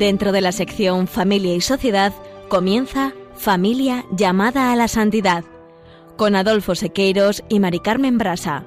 Dentro 0.00 0.32
de 0.32 0.40
la 0.40 0.52
sección 0.52 1.06
Familia 1.06 1.54
y 1.54 1.60
Sociedad 1.60 2.14
comienza 2.48 3.12
Familia 3.34 4.06
llamada 4.10 4.72
a 4.72 4.76
la 4.76 4.88
santidad 4.88 5.44
con 6.16 6.36
Adolfo 6.36 6.74
Sequeiros 6.74 7.44
y 7.50 7.60
Mari 7.60 7.80
Carmen 7.80 8.16
Brasa. 8.16 8.64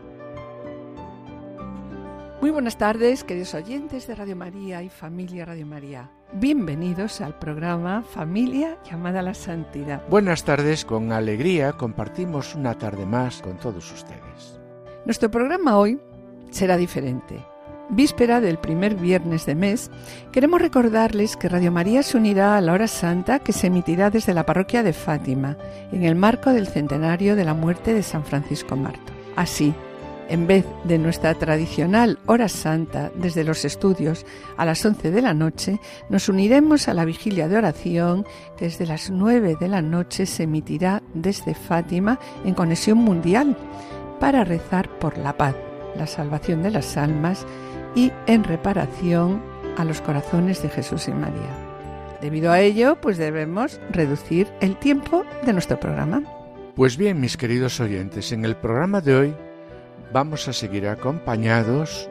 Muy 2.40 2.52
buenas 2.52 2.78
tardes, 2.78 3.24
queridos 3.24 3.56
oyentes 3.56 4.06
de 4.06 4.14
Radio 4.14 4.36
María 4.36 4.84
y 4.84 4.90
Familia 4.90 5.46
Radio 5.46 5.66
María. 5.66 6.12
Bienvenidos 6.34 7.20
al 7.20 7.40
programa 7.40 8.04
Familia 8.04 8.78
llamada 8.88 9.22
a 9.22 9.24
la 9.24 9.34
Santidad. 9.34 10.08
Buenas 10.10 10.44
tardes, 10.44 10.86
con 10.86 11.12
alegría 11.12 11.72
compartimos 11.74 12.54
una 12.54 12.78
tarde 12.78 13.08
más 13.08 13.42
con 13.42 13.58
todos 13.58 13.92
ustedes. 13.92 14.60
Nuestro 15.08 15.32
programa 15.32 15.80
hoy 15.80 16.00
será 16.52 16.78
diferente. 16.78 17.44
Víspera 17.90 18.40
del 18.40 18.58
primer 18.58 18.96
viernes 18.96 19.46
de 19.46 19.56
mes, 19.56 19.92
queremos 20.32 20.62
recordarles 20.62 21.36
que 21.36 21.50
Radio 21.50 21.72
María 21.72 22.02
se 22.02 22.18
unirá 22.18 22.58
a 22.58 22.62
la 22.62 22.74
hora 22.74 22.88
santa 22.88 23.40
que 23.40 23.52
se 23.52 23.68
emitirá 23.68 24.10
desde 24.10 24.34
la 24.34 24.46
parroquia 24.46 24.84
de 24.84 24.94
Fátima, 24.94 25.58
en 25.92 26.04
el 26.04 26.16
marco 26.16 26.52
del 26.52 26.68
centenario 26.68 27.36
de 27.36 27.46
la 27.46 27.54
muerte 27.54 27.94
de 27.94 28.02
San 28.02 28.24
Francisco 28.24 28.76
Marto. 28.78 29.12
Así, 29.36 29.74
en 30.30 30.48
vez 30.48 30.66
de 30.86 30.98
nuestra 30.98 31.34
tradicional 31.36 32.20
hora 32.26 32.48
santa 32.48 33.12
desde 33.16 33.44
los 33.44 33.66
estudios 33.66 34.26
a 34.56 34.66
las 34.66 34.84
11 34.84 35.12
de 35.12 35.22
la 35.22 35.34
noche, 35.34 35.80
nos 36.10 36.30
uniremos 36.30 36.88
a 36.88 36.94
la 36.94 37.06
vigilia 37.06 37.50
de 37.50 37.58
oración 37.58 38.26
que 38.58 38.66
desde 38.66 38.86
las 38.86 39.10
9 39.10 39.58
de 39.60 39.68
la 39.68 39.82
noche 39.82 40.26
se 40.26 40.44
emitirá 40.44 41.04
desde 41.14 41.54
Fátima 41.54 42.18
en 42.46 42.54
conexión 42.54 42.98
mundial 42.98 43.58
para 44.20 44.46
rezar 44.46 44.90
por 45.00 45.18
la 45.18 45.36
paz, 45.36 45.56
la 45.98 46.08
salvación 46.08 46.64
de 46.64 46.72
las 46.72 46.96
almas 46.96 47.46
y 47.96 48.12
en 48.28 48.44
reparación 48.44 49.42
a 49.78 49.86
los 49.86 50.02
corazones 50.02 50.62
de 50.62 50.70
Jesús 50.70 51.08
y 51.08 51.12
María. 51.12 51.58
Debido 52.22 52.52
a 52.52 52.62
ello, 52.62 52.98
pues 53.02 53.18
debemos 53.18 53.82
reducir 53.92 54.48
el 54.62 54.78
tiempo 54.78 55.26
de 55.46 55.54
nuestro 55.54 55.80
programa. 55.80 56.24
Pues 56.76 56.98
bien, 56.98 57.20
mis 57.20 57.38
queridos 57.38 57.80
oyentes, 57.80 58.32
en 58.32 58.46
el 58.46 58.56
programa 58.56 59.02
de 59.02 59.16
hoy 59.16 59.36
vamos 60.14 60.48
a 60.48 60.54
seguir 60.54 60.88
acompañados 60.88 62.10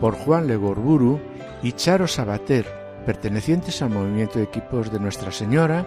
por 0.00 0.14
Juan 0.14 0.46
Legorburu 0.46 1.18
y 1.62 1.72
Charo 1.72 2.06
Sabater, 2.06 2.66
pertenecientes 3.06 3.80
al 3.82 3.90
movimiento 3.90 4.38
de 4.38 4.44
equipos 4.44 4.92
de 4.92 5.00
Nuestra 5.00 5.32
Señora, 5.32 5.86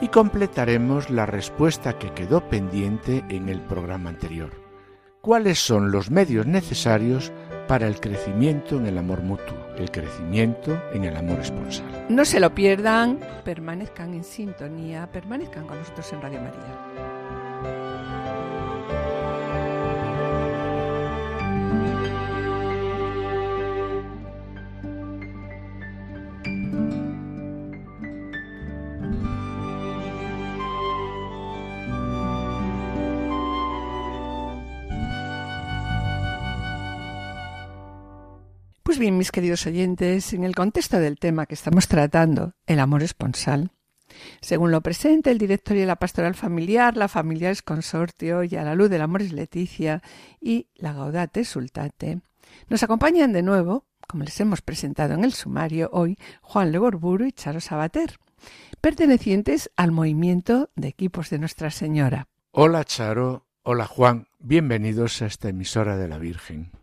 y 0.00 0.08
completaremos 0.08 1.10
la 1.10 1.26
respuesta 1.26 1.98
que 1.98 2.12
quedó 2.12 2.48
pendiente 2.48 3.24
en 3.28 3.48
el 3.48 3.60
programa 3.60 4.10
anterior. 4.10 4.50
¿Cuáles 5.20 5.58
son 5.58 5.92
los 5.92 6.10
medios 6.10 6.46
necesarios 6.46 7.32
para 7.72 7.88
el 7.88 8.00
crecimiento 8.00 8.76
en 8.76 8.84
el 8.84 8.98
amor 8.98 9.22
mutuo, 9.22 9.56
el 9.78 9.90
crecimiento 9.90 10.78
en 10.92 11.04
el 11.04 11.16
amor 11.16 11.40
esponsal? 11.40 12.04
No 12.10 12.26
se 12.26 12.38
lo 12.38 12.54
pierdan, 12.54 13.18
permanezcan 13.46 14.12
en 14.12 14.24
sintonía, 14.24 15.08
permanezcan 15.10 15.66
con 15.66 15.78
nosotros 15.78 16.12
en 16.12 16.20
Radio 16.20 16.42
María. 16.42 17.11
Bien, 39.02 39.18
mis 39.18 39.32
queridos 39.32 39.66
oyentes, 39.66 40.32
en 40.32 40.44
el 40.44 40.54
contexto 40.54 41.00
del 41.00 41.18
tema 41.18 41.46
que 41.46 41.54
estamos 41.54 41.88
tratando, 41.88 42.54
el 42.68 42.78
amor 42.78 43.02
esponsal, 43.02 43.72
según 44.40 44.70
lo 44.70 44.80
presenta 44.80 45.32
el 45.32 45.38
directorio 45.38 45.80
de 45.80 45.88
la 45.88 45.96
pastoral 45.96 46.36
familiar, 46.36 46.96
la 46.96 47.08
familia 47.08 47.50
es 47.50 47.62
consortio 47.62 48.44
y 48.44 48.54
a 48.54 48.62
la 48.62 48.76
luz 48.76 48.90
del 48.90 49.02
amor 49.02 49.22
es 49.22 49.32
Leticia 49.32 50.04
y 50.40 50.68
la 50.76 50.92
Gaudate 50.92 51.44
Sultate, 51.44 52.20
nos 52.68 52.84
acompañan 52.84 53.32
de 53.32 53.42
nuevo, 53.42 53.86
como 54.06 54.22
les 54.22 54.38
hemos 54.38 54.62
presentado 54.62 55.14
en 55.14 55.24
el 55.24 55.32
sumario 55.32 55.90
hoy, 55.92 56.16
Juan 56.40 56.70
Legorburu 56.70 57.24
y 57.24 57.32
Charo 57.32 57.60
Sabater, 57.60 58.20
pertenecientes 58.80 59.68
al 59.74 59.90
movimiento 59.90 60.70
de 60.76 60.86
equipos 60.86 61.28
de 61.28 61.40
Nuestra 61.40 61.72
Señora. 61.72 62.28
Hola 62.52 62.84
Charo, 62.84 63.48
hola 63.64 63.86
Juan, 63.86 64.28
bienvenidos 64.38 65.22
a 65.22 65.26
esta 65.26 65.48
emisora 65.48 65.96
de 65.96 66.06
la 66.06 66.18
Virgen. 66.18 66.81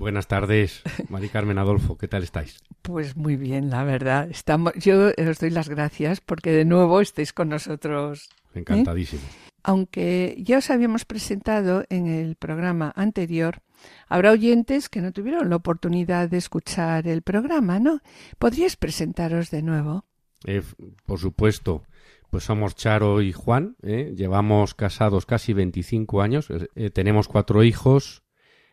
Buenas 0.00 0.28
tardes, 0.28 0.82
Mari 1.10 1.28
Carmen 1.28 1.58
Adolfo, 1.58 1.98
¿qué 1.98 2.08
tal 2.08 2.22
estáis? 2.22 2.56
Pues 2.80 3.18
muy 3.18 3.36
bien, 3.36 3.68
la 3.68 3.84
verdad. 3.84 4.30
Estamos, 4.30 4.72
yo 4.76 5.08
os 5.08 5.38
doy 5.38 5.50
las 5.50 5.68
gracias 5.68 6.22
porque 6.22 6.52
de 6.52 6.64
nuevo 6.64 7.02
estáis 7.02 7.34
con 7.34 7.50
nosotros. 7.50 8.30
Encantadísimo. 8.54 9.20
¿eh? 9.20 9.52
Aunque 9.62 10.36
ya 10.38 10.56
os 10.56 10.70
habíamos 10.70 11.04
presentado 11.04 11.84
en 11.90 12.06
el 12.06 12.36
programa 12.36 12.94
anterior, 12.96 13.60
habrá 14.08 14.30
oyentes 14.30 14.88
que 14.88 15.02
no 15.02 15.12
tuvieron 15.12 15.50
la 15.50 15.56
oportunidad 15.56 16.30
de 16.30 16.38
escuchar 16.38 17.06
el 17.06 17.20
programa, 17.20 17.78
¿no? 17.78 18.00
¿Podríais 18.38 18.76
presentaros 18.76 19.50
de 19.50 19.60
nuevo? 19.60 20.06
Eh, 20.46 20.62
por 21.04 21.18
supuesto. 21.18 21.82
Pues 22.30 22.44
somos 22.44 22.74
Charo 22.74 23.20
y 23.20 23.32
Juan, 23.32 23.76
¿eh? 23.82 24.14
llevamos 24.16 24.72
casados 24.72 25.26
casi 25.26 25.52
25 25.52 26.22
años, 26.22 26.48
tenemos 26.94 27.28
cuatro 27.28 27.64
hijos, 27.64 28.22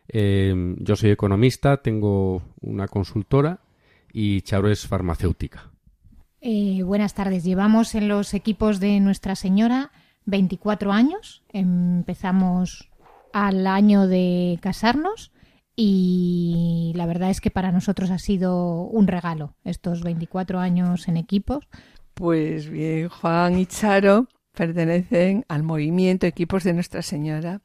eh, 0.08 0.74
yo 0.78 0.96
soy 0.96 1.10
economista, 1.10 1.78
tengo 1.78 2.42
una 2.60 2.88
consultora 2.88 3.60
y 4.12 4.40
Charo 4.42 4.70
es 4.70 4.86
farmacéutica. 4.86 5.70
Eh, 6.40 6.82
buenas 6.82 7.14
tardes. 7.14 7.44
Llevamos 7.44 7.94
en 7.94 8.08
los 8.08 8.32
equipos 8.32 8.80
de 8.80 9.00
Nuestra 9.00 9.34
Señora 9.34 9.90
24 10.24 10.92
años. 10.92 11.42
Empezamos 11.52 12.88
al 13.32 13.66
año 13.66 14.06
de 14.06 14.58
casarnos 14.62 15.32
y 15.74 16.92
la 16.96 17.06
verdad 17.06 17.30
es 17.30 17.40
que 17.40 17.50
para 17.50 17.72
nosotros 17.72 18.10
ha 18.10 18.18
sido 18.18 18.82
un 18.82 19.06
regalo 19.06 19.54
estos 19.64 20.02
24 20.02 20.58
años 20.58 21.08
en 21.08 21.16
equipos. 21.16 21.68
Pues 22.14 22.68
bien, 22.68 23.08
Juan 23.08 23.58
y 23.58 23.66
Charo 23.66 24.26
pertenecen 24.52 25.44
al 25.48 25.62
movimiento 25.62 26.26
Equipos 26.26 26.64
de 26.64 26.72
Nuestra 26.72 27.02
Señora 27.02 27.60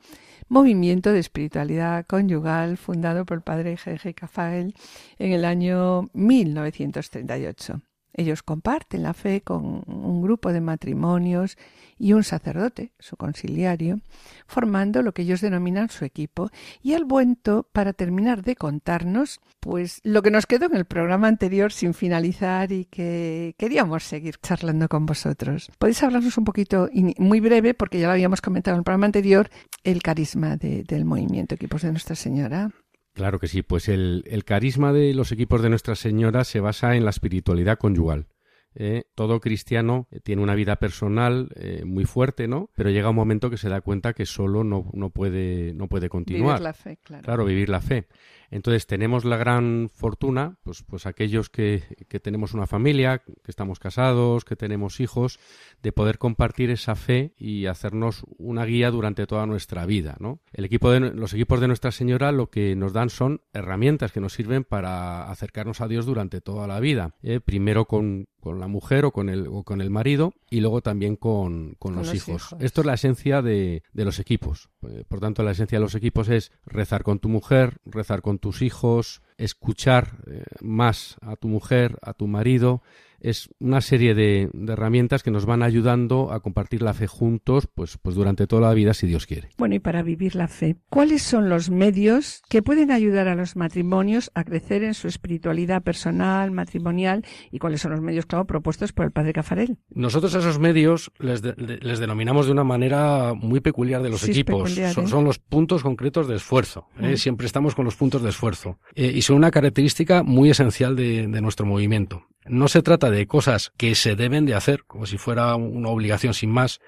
movimiento 0.54 1.12
de 1.12 1.20
espiritualidad 1.20 2.06
conyugal 2.06 2.78
fundado 2.78 3.26
por 3.26 3.38
el 3.38 3.44
padre 3.44 3.76
G.G. 3.76 4.14
Cafael 4.14 4.76
en 5.18 5.32
el 5.32 5.46
año 5.46 6.12
1938. 6.14 7.82
Ellos 8.14 8.44
comparten 8.44 9.04
la 9.04 9.14
fe 9.14 9.42
con 9.42 9.84
un 9.88 10.22
grupo 10.22 10.54
de 10.54 10.62
matrimonios 10.62 11.58
y 11.98 12.14
un 12.14 12.24
sacerdote, 12.24 12.92
su 13.00 13.18
conciliario, 13.18 14.02
formando 14.46 15.02
lo 15.02 15.14
que 15.14 15.24
ellos 15.24 15.42
denominan 15.42 15.90
su 15.90 16.06
equipo. 16.06 16.50
Y 16.82 16.94
al 16.94 17.06
vuelto 17.06 17.68
para 17.72 17.94
terminar 17.94 18.44
de 18.44 18.56
contarnos, 18.56 19.40
pues 19.60 20.00
lo 20.04 20.22
que 20.22 20.32
nos 20.32 20.46
quedó 20.46 20.66
en 20.66 20.76
el 20.76 20.86
programa 20.86 21.28
anterior 21.28 21.72
sin 21.72 21.94
finalizar 21.94 22.72
y 22.72 22.86
que 22.86 23.56
queríamos 23.58 24.04
seguir 24.04 24.36
charlando 24.42 24.88
con 24.90 25.06
vosotros. 25.06 25.72
¿Podéis 25.78 26.04
hablarnos 26.04 26.38
un 26.38 26.44
poquito, 26.44 26.90
muy 27.18 27.40
breve, 27.40 27.74
porque 27.74 28.00
ya 28.00 28.08
lo 28.08 28.14
habíamos 28.14 28.42
comentado 28.42 28.76
en 28.76 28.80
el 28.80 28.84
programa 28.84 29.06
anterior, 29.06 29.50
el 29.84 30.04
carisma 30.04 30.58
de, 30.58 30.84
del 30.84 31.06
movimiento 31.06 31.56
Equipos 31.56 31.82
de 31.82 31.92
Nuestra 31.92 32.16
Señora? 32.16 32.72
Claro 33.14 33.40
que 33.40 33.48
sí, 33.48 33.62
pues 33.62 33.90
el, 33.90 34.24
el, 34.28 34.44
carisma 34.44 34.92
de 34.92 35.14
los 35.14 35.32
equipos 35.32 35.62
de 35.62 35.70
Nuestra 35.70 35.96
Señora 35.96 36.44
se 36.44 36.60
basa 36.60 36.96
en 36.96 37.06
la 37.06 37.12
espiritualidad 37.12 37.78
conyugal. 37.78 38.28
Eh, 38.76 39.04
todo 39.16 39.40
cristiano 39.40 40.08
tiene 40.24 40.42
una 40.42 40.56
vida 40.56 40.78
personal 40.78 41.50
eh, 41.56 41.84
muy 41.86 42.06
fuerte, 42.06 42.48
¿no? 42.48 42.70
Pero 42.76 42.90
llega 42.90 43.10
un 43.10 43.16
momento 43.16 43.50
que 43.50 43.58
se 43.58 43.70
da 43.70 43.82
cuenta 43.82 44.14
que 44.14 44.26
solo 44.26 44.64
no, 44.64 44.90
no, 44.94 45.10
puede, 45.10 45.74
no 45.74 45.88
puede 45.88 46.10
continuar. 46.10 46.56
Vivir 46.56 46.64
la 46.64 46.74
fe, 46.74 46.98
claro. 47.04 47.24
Claro, 47.24 47.46
vivir 47.46 47.70
la 47.70 47.82
fe. 47.82 48.08
Entonces 48.54 48.86
tenemos 48.86 49.26
la 49.26 49.38
gran 49.38 49.90
fortuna, 49.92 50.58
pues, 50.62 50.84
pues 50.84 51.08
aquellos 51.08 51.50
que, 51.50 51.82
que, 52.08 52.20
tenemos 52.20 52.54
una 52.54 52.68
familia, 52.68 53.18
que 53.18 53.34
estamos 53.48 53.80
casados, 53.80 54.46
que 54.46 54.56
tenemos 54.56 55.00
hijos, 55.00 55.40
de 55.82 55.92
poder 55.92 56.20
compartir 56.20 56.70
esa 56.70 56.94
fe 56.94 57.34
y 57.36 57.66
hacernos 57.66 58.24
una 58.38 58.64
guía 58.66 58.92
durante 58.92 59.26
toda 59.26 59.48
nuestra 59.48 59.88
vida, 59.88 60.18
¿no? 60.20 60.40
El 60.52 60.66
equipo 60.66 60.92
de, 60.92 61.00
los 61.00 61.34
equipos 61.34 61.62
de 61.62 61.68
Nuestra 61.68 61.92
Señora 61.92 62.32
lo 62.32 62.52
que 62.52 62.76
nos 62.76 62.94
dan 62.94 63.10
son 63.10 63.42
herramientas 63.54 64.12
que 64.12 64.22
nos 64.22 64.34
sirven 64.34 64.64
para 64.64 65.32
acercarnos 65.32 65.82
a 65.82 65.88
Dios 65.88 66.06
durante 66.06 66.40
toda 66.40 66.68
la 66.68 66.80
vida. 66.80 67.16
¿eh? 67.24 67.40
Primero 67.40 67.86
con, 67.86 68.28
con, 68.44 68.60
la 68.60 68.68
mujer 68.68 69.06
o 69.06 69.12
con 69.12 69.30
el, 69.30 69.48
o 69.48 69.64
con 69.64 69.80
el 69.80 69.90
marido 69.90 70.34
y 70.50 70.60
luego 70.60 70.82
también 70.82 71.16
con, 71.16 71.76
con, 71.80 71.94
con 71.94 71.96
los, 71.96 72.08
los 72.08 72.16
hijos. 72.16 72.44
hijos. 72.44 72.62
Esto 72.62 72.82
es 72.82 72.88
la 72.88 72.96
esencia 72.96 73.42
de, 73.42 73.84
de 73.94 74.06
los 74.06 74.20
equipos. 74.20 74.70
Por 75.08 75.22
tanto, 75.22 75.44
la 75.44 75.52
esencia 75.52 75.78
de 75.78 75.84
los 75.84 75.96
equipos 75.96 76.28
es 76.28 76.52
rezar 76.66 77.04
con 77.04 77.20
tu 77.20 77.30
mujer, 77.30 77.78
rezar 77.86 78.22
con 78.22 78.40
tus 78.40 78.62
hijos, 78.62 79.22
escuchar 79.38 80.18
eh, 80.28 80.44
más 80.62 81.16
a 81.22 81.38
tu 81.38 81.48
mujer, 81.48 81.98
a 82.02 82.14
tu 82.14 82.28
marido, 82.28 82.82
es 83.24 83.50
una 83.60 83.82
serie 83.82 84.14
de, 84.14 84.50
herramientas 84.68 85.24
que 85.24 85.32
nos 85.32 85.46
van 85.46 85.64
ayudando 85.64 86.32
a 86.32 86.42
compartir 86.42 86.82
la 86.82 86.94
fe 86.94 87.08
juntos, 87.08 87.68
pues, 87.74 87.98
pues 87.98 88.16
durante 88.16 88.46
toda 88.48 88.68
la 88.68 88.74
vida, 88.74 88.94
si 88.94 89.08
Dios 89.08 89.26
quiere. 89.26 89.50
Bueno, 89.58 89.76
y 89.76 89.80
para 89.80 90.04
vivir 90.04 90.36
la 90.36 90.50
fe, 90.50 90.76
¿cuáles 90.90 91.24
son 91.24 91.50
los 91.50 91.70
medios 91.70 92.42
que 92.50 92.62
pueden 92.62 92.92
ayudar 92.92 93.30
a 93.30 93.36
los 93.36 93.56
matrimonios 93.56 94.30
a 94.36 94.44
crecer 94.44 94.84
en 94.84 94.94
su 94.94 95.08
espiritualidad 95.08 95.82
personal, 95.82 96.52
matrimonial, 96.52 97.26
y 97.50 97.60
cuáles 97.60 97.82
son 97.82 97.92
los 97.92 98.02
medios, 98.02 98.26
claro, 98.26 98.46
propuestos 98.46 98.92
por 98.92 99.06
el 99.06 99.12
padre 99.12 99.32
Cafarel? 99.32 99.78
Nosotros 99.90 100.36
a 100.36 100.40
esos 100.40 100.60
medios 100.60 101.12
les, 101.20 101.42
les 101.58 102.00
denominamos 102.00 102.46
de 102.46 102.52
una 102.52 102.66
manera 102.66 103.34
muy 103.34 103.62
peculiar 103.62 104.04
de 104.04 104.10
los 104.10 104.28
equipos. 104.28 104.78
¿eh? 104.78 104.92
Son, 104.92 105.24
los 105.24 105.40
puntos 105.40 105.82
concretos 105.82 106.28
de 106.28 106.36
esfuerzo. 106.36 106.88
¿eh? 107.00 107.14
Mm. 107.14 107.18
Siempre 107.18 107.48
estamos 107.48 107.74
con 107.74 107.86
los 107.86 107.96
puntos 107.96 108.22
de 108.22 108.30
esfuerzo. 108.30 108.80
Eh, 108.96 109.14
y 109.16 109.22
son 109.22 109.38
una 109.38 109.52
característica 109.52 110.24
muy 110.24 110.50
esencial 110.50 110.98
de, 110.98 111.28
de 111.28 111.42
nuestro 111.42 111.66
movimiento. 111.66 112.28
No 112.48 112.68
se 112.68 112.82
trata 112.82 113.10
de 113.10 113.28
cosas 113.28 113.72
que 113.78 113.96
se 113.96 114.16
deben 114.16 114.46
de 114.46 114.56
hacer, 114.56 114.84
como 114.86 115.06
si 115.06 115.18
fuera 115.18 115.56
una 115.56 115.90
obligación 115.90 116.34
sin 116.34 116.50
más, 116.50 116.80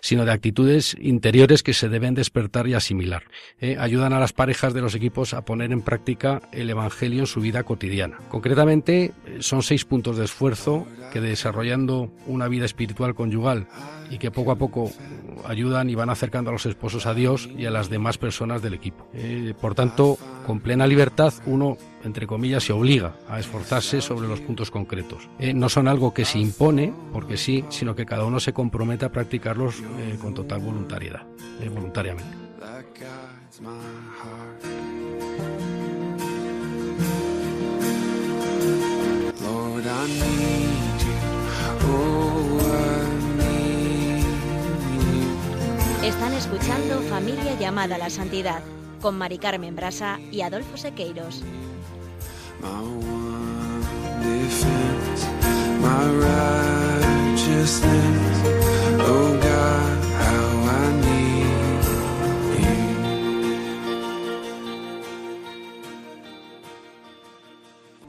sino 0.00 0.24
de 0.24 0.32
actitudes 0.32 0.96
interiores 1.00 1.62
que 1.62 1.74
se 1.74 1.88
deben 1.88 2.14
despertar 2.14 2.66
y 2.66 2.74
asimilar. 2.74 3.24
¿eh? 3.60 3.76
ayudan 3.78 4.12
a 4.12 4.20
las 4.20 4.32
parejas 4.32 4.74
de 4.74 4.80
los 4.80 4.94
equipos 4.94 5.34
a 5.34 5.44
poner 5.44 5.72
en 5.72 5.82
práctica 5.82 6.42
el 6.52 6.70
Evangelio 6.70 7.20
en 7.20 7.26
su 7.26 7.40
vida 7.40 7.62
cotidiana. 7.62 8.18
Concretamente, 8.28 9.12
son 9.40 9.62
seis 9.62 9.84
puntos 9.84 10.16
de 10.16 10.24
esfuerzo 10.24 10.86
que 11.12 11.20
desarrollando 11.20 12.12
una 12.26 12.48
vida 12.48 12.64
espiritual 12.64 13.14
conyugal 13.14 13.66
y 14.12 14.18
que 14.18 14.30
poco 14.30 14.52
a 14.52 14.56
poco 14.56 14.90
ayudan 15.46 15.88
y 15.88 15.94
van 15.94 16.10
acercando 16.10 16.50
a 16.50 16.52
los 16.52 16.66
esposos 16.66 17.06
a 17.06 17.14
Dios 17.14 17.48
y 17.56 17.64
a 17.64 17.70
las 17.70 17.88
demás 17.88 18.18
personas 18.18 18.60
del 18.60 18.74
equipo. 18.74 19.08
¿eh? 19.14 19.54
por 19.58 19.74
tanto, 19.74 20.18
con 20.46 20.60
plena 20.60 20.86
libertad, 20.86 21.32
uno 21.46 21.78
entre 22.04 22.26
comillas, 22.26 22.64
se 22.64 22.72
obliga 22.72 23.14
a 23.28 23.38
esforzarse 23.38 24.00
sobre 24.00 24.28
los 24.28 24.40
puntos 24.40 24.70
concretos. 24.70 25.28
Eh, 25.38 25.54
no 25.54 25.68
son 25.68 25.88
algo 25.88 26.12
que 26.12 26.24
se 26.24 26.38
impone, 26.38 26.92
porque 27.12 27.36
sí, 27.36 27.64
sino 27.70 27.94
que 27.94 28.04
cada 28.04 28.24
uno 28.24 28.40
se 28.40 28.52
compromete 28.52 29.06
a 29.06 29.12
practicarlos 29.12 29.80
eh, 29.80 30.18
con 30.20 30.34
total 30.34 30.60
voluntariedad, 30.60 31.22
voluntariamente. 31.72 32.42
Están 46.02 46.32
escuchando 46.34 47.00
Familia 47.02 47.56
llamada 47.60 47.94
a 47.94 47.98
la 47.98 48.10
Santidad 48.10 48.60
con 49.00 49.16
Mari 49.16 49.38
Carmen 49.38 49.76
Brasa 49.76 50.18
y 50.32 50.40
Adolfo 50.40 50.76
Sequeiros. 50.76 51.44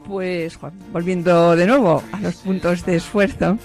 Pues 0.08 0.56
Juan, 0.56 0.74
volviendo 0.92 1.56
de 1.56 1.68
nuevo 1.68 2.02
a 2.12 2.20
los 2.22 2.36
puntos 2.38 2.84
de 2.88 2.96
esfuerzo, 2.96 3.60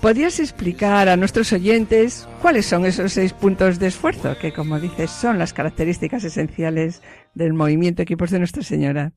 ¿podrías 0.00 0.40
explicar 0.40 1.08
a 1.08 1.16
nuestros 1.16 1.52
oyentes 1.52 2.28
cuáles 2.40 2.66
son 2.66 2.86
esos 2.86 3.12
seis 3.12 3.32
puntos 3.32 3.78
de 3.78 3.88
esfuerzo 3.88 4.36
que, 4.40 4.52
como 4.52 4.80
dices, 4.80 5.10
son 5.10 5.38
las 5.38 5.52
características 5.52 6.24
esenciales 6.24 7.02
del 7.34 7.52
movimiento 7.52 8.02
Equipos 8.02 8.30
de 8.30 8.38
Nuestra 8.38 8.62
Señora? 8.62 9.12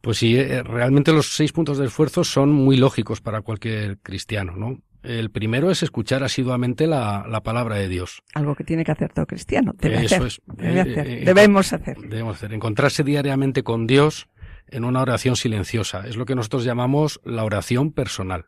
Pues 0.00 0.18
sí, 0.18 0.36
eh, 0.36 0.62
realmente 0.62 1.12
los 1.12 1.34
seis 1.34 1.52
puntos 1.52 1.78
de 1.78 1.86
esfuerzo 1.86 2.24
son 2.24 2.52
muy 2.52 2.76
lógicos 2.76 3.20
para 3.20 3.40
cualquier 3.40 3.98
cristiano, 3.98 4.54
¿no? 4.56 4.78
El 5.02 5.30
primero 5.30 5.70
es 5.70 5.82
escuchar 5.82 6.24
asiduamente 6.24 6.86
la, 6.86 7.40
palabra 7.44 7.76
de 7.76 7.88
Dios. 7.88 8.22
Algo 8.34 8.54
que 8.54 8.64
tiene 8.64 8.84
que 8.84 8.92
hacer 8.92 9.12
todo 9.12 9.26
cristiano. 9.26 9.72
Debe 9.76 10.04
Eso 10.04 10.24
es. 10.24 10.40
Debe 10.46 10.76
eh, 10.76 10.80
hacer. 10.80 11.08
Eh, 11.08 11.24
debemos 11.26 11.72
hacer. 11.74 11.98
Debemos 11.98 12.36
hacer. 12.36 12.54
Encontrarse 12.54 13.04
diariamente 13.04 13.62
con 13.62 13.86
Dios 13.86 14.28
en 14.66 14.84
una 14.84 15.02
oración 15.02 15.36
silenciosa. 15.36 16.06
Es 16.06 16.16
lo 16.16 16.24
que 16.24 16.34
nosotros 16.34 16.64
llamamos 16.64 17.20
la 17.24 17.44
oración 17.44 17.92
personal. 17.92 18.46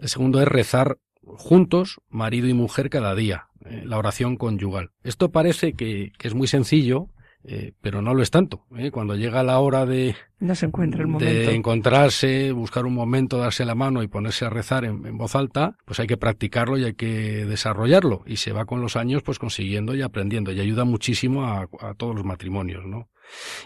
El 0.00 0.08
segundo 0.08 0.40
es 0.40 0.48
rezar 0.48 0.98
juntos, 1.22 2.00
marido 2.08 2.48
y 2.48 2.54
mujer, 2.54 2.90
cada 2.90 3.14
día. 3.14 3.48
la 3.84 3.98
oración 3.98 4.36
conyugal. 4.36 4.90
Esto 5.04 5.30
parece 5.30 5.74
que, 5.74 6.12
que 6.18 6.28
es 6.28 6.34
muy 6.34 6.48
sencillo, 6.48 7.08
eh, 7.42 7.72
pero 7.80 8.02
no 8.02 8.14
lo 8.14 8.22
es 8.22 8.30
tanto. 8.30 8.66
¿eh? 8.76 8.90
Cuando 8.90 9.16
llega 9.16 9.42
la 9.42 9.58
hora 9.60 9.86
de, 9.86 10.14
no 10.40 10.54
se 10.54 10.66
encuentra 10.66 11.00
el 11.00 11.08
momento. 11.08 11.32
de 11.32 11.54
encontrarse, 11.54 12.52
buscar 12.52 12.84
un 12.84 12.94
momento, 12.94 13.38
darse 13.38 13.64
la 13.64 13.74
mano 13.74 14.02
y 14.02 14.08
ponerse 14.08 14.44
a 14.44 14.50
rezar 14.50 14.84
en, 14.84 15.16
voz 15.16 15.34
alta, 15.34 15.76
pues 15.86 16.00
hay 16.00 16.06
que 16.06 16.18
practicarlo 16.18 16.76
y 16.76 16.84
hay 16.84 16.94
que 16.94 17.46
desarrollarlo. 17.46 18.22
Y 18.26 18.36
se 18.36 18.52
va 18.52 18.66
con 18.66 18.82
los 18.82 18.96
años 18.96 19.22
pues 19.22 19.38
consiguiendo 19.38 19.94
y 19.94 20.02
aprendiendo. 20.02 20.52
Y 20.52 20.60
ayuda 20.60 20.84
muchísimo 20.84 21.46
a, 21.46 21.68
todos 21.96 22.14
los 22.14 22.24
matrimonios, 22.24 22.84
¿no? 22.84 23.08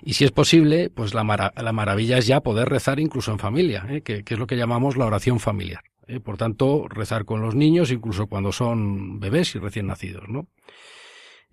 Y 0.02 0.12
si 0.14 0.24
es 0.24 0.30
posible, 0.30 0.90
pues 0.90 1.14
la, 1.14 1.52
la 1.56 1.72
maravilla 1.72 2.18
es 2.18 2.26
ya 2.26 2.42
poder 2.42 2.68
rezar 2.68 3.00
incluso 3.00 3.32
en 3.32 3.38
familia, 3.38 3.86
¿eh? 3.88 4.02
que, 4.02 4.22
que, 4.22 4.34
es 4.34 4.40
lo 4.40 4.46
que 4.46 4.58
llamamos 4.58 4.96
la 4.96 5.06
oración 5.06 5.40
familiar. 5.40 5.82
¿Eh? 6.06 6.20
Por 6.20 6.36
tanto, 6.36 6.86
rezar 6.88 7.24
con 7.24 7.40
los 7.40 7.54
niños 7.54 7.90
incluso 7.90 8.26
cuando 8.26 8.52
son 8.52 9.20
bebés 9.20 9.54
y 9.54 9.58
recién 9.58 9.86
nacidos, 9.86 10.28
¿no? 10.28 10.48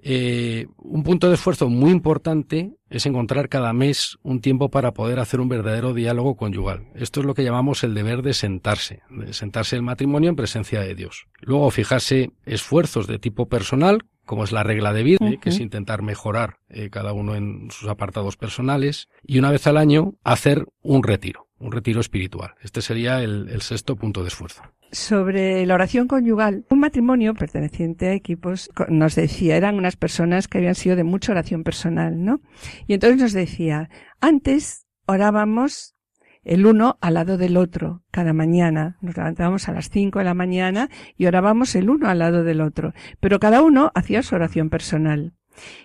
Eh, 0.04 0.66
un 0.78 1.04
punto 1.04 1.28
de 1.28 1.36
esfuerzo 1.36 1.70
muy 1.70 1.92
importante 1.92 2.74
es 2.90 3.06
encontrar 3.06 3.50
cada 3.50 3.72
mes 3.72 4.18
un 4.24 4.42
tiempo 4.42 4.70
para 4.70 4.94
poder 4.94 5.20
hacer 5.20 5.40
un 5.40 5.48
verdadero 5.48 5.94
diálogo 5.94 6.36
conyugal. 6.36 6.88
Esto 6.96 7.20
es 7.20 7.26
lo 7.26 7.36
que 7.36 7.44
llamamos 7.44 7.84
el 7.84 7.94
deber 7.94 8.24
de 8.24 8.34
sentarse, 8.34 9.02
de 9.12 9.34
sentarse 9.34 9.76
el 9.76 9.84
matrimonio 9.84 10.30
en 10.30 10.36
presencia 10.36 10.82
de 10.82 10.96
Dios. 10.96 11.28
Luego 11.40 11.70
fijarse 11.70 12.32
esfuerzos 12.46 13.06
de 13.06 13.20
tipo 13.20 13.48
personal, 13.48 14.06
como 14.26 14.44
es 14.44 14.52
la 14.52 14.64
regla 14.64 14.92
de 14.92 15.04
vida, 15.04 15.20
que 15.40 15.50
es 15.50 15.60
intentar 15.60 16.02
mejorar 16.02 16.58
eh, 16.70 16.90
cada 16.90 17.14
uno 17.14 17.36
en 17.36 17.70
sus 17.70 17.88
apartados 17.88 18.38
personales, 18.38 19.08
y 19.24 19.38
una 19.38 19.52
vez 19.52 19.68
al 19.68 19.78
año 19.78 20.16
hacer 20.24 20.66
un 20.82 21.04
retiro, 21.04 21.48
un 21.62 21.72
retiro 21.72 22.02
espiritual. 22.02 22.56
Este 22.62 22.82
sería 22.82 23.22
el 23.24 23.62
sexto 23.62 23.96
punto 23.96 24.22
de 24.22 24.28
esfuerzo 24.28 24.62
sobre 24.92 25.66
la 25.66 25.76
oración 25.76 26.08
conyugal. 26.08 26.66
Un 26.70 26.80
matrimonio 26.80 27.34
perteneciente 27.34 28.08
a 28.08 28.14
equipos 28.14 28.70
nos 28.90 29.16
decía, 29.16 29.56
eran 29.56 29.76
unas 29.76 29.96
personas 29.96 30.48
que 30.48 30.58
habían 30.58 30.76
sido 30.76 30.96
de 30.96 31.04
mucha 31.04 31.32
oración 31.32 31.64
personal, 31.64 32.24
¿no? 32.24 32.42
Y 32.88 32.94
entonces 32.94 33.20
nos 33.20 33.34
decía, 33.34 33.90
antes 34.20 34.86
orábamos 35.06 35.96
el 36.44 36.66
uno 36.66 36.98
al 37.02 37.14
lado 37.14 37.38
del 37.38 37.58
otro 37.58 38.04
cada 38.12 38.34
mañana. 38.34 38.98
Nos 39.02 39.16
levantábamos 39.16 39.70
a 39.70 39.74
las 39.74 39.90
cinco 39.90 40.20
de 40.20 40.26
la 40.26 40.34
mañana 40.34 40.90
y 41.18 41.26
orábamos 41.28 41.76
el 41.76 41.90
uno 41.90 42.10
al 42.10 42.20
lado 42.20 42.44
del 42.44 42.62
otro. 42.62 42.94
Pero 43.20 43.40
cada 43.40 43.62
uno 43.62 43.92
hacía 43.96 44.24
su 44.24 44.36
oración 44.36 44.70
personal. 44.70 45.34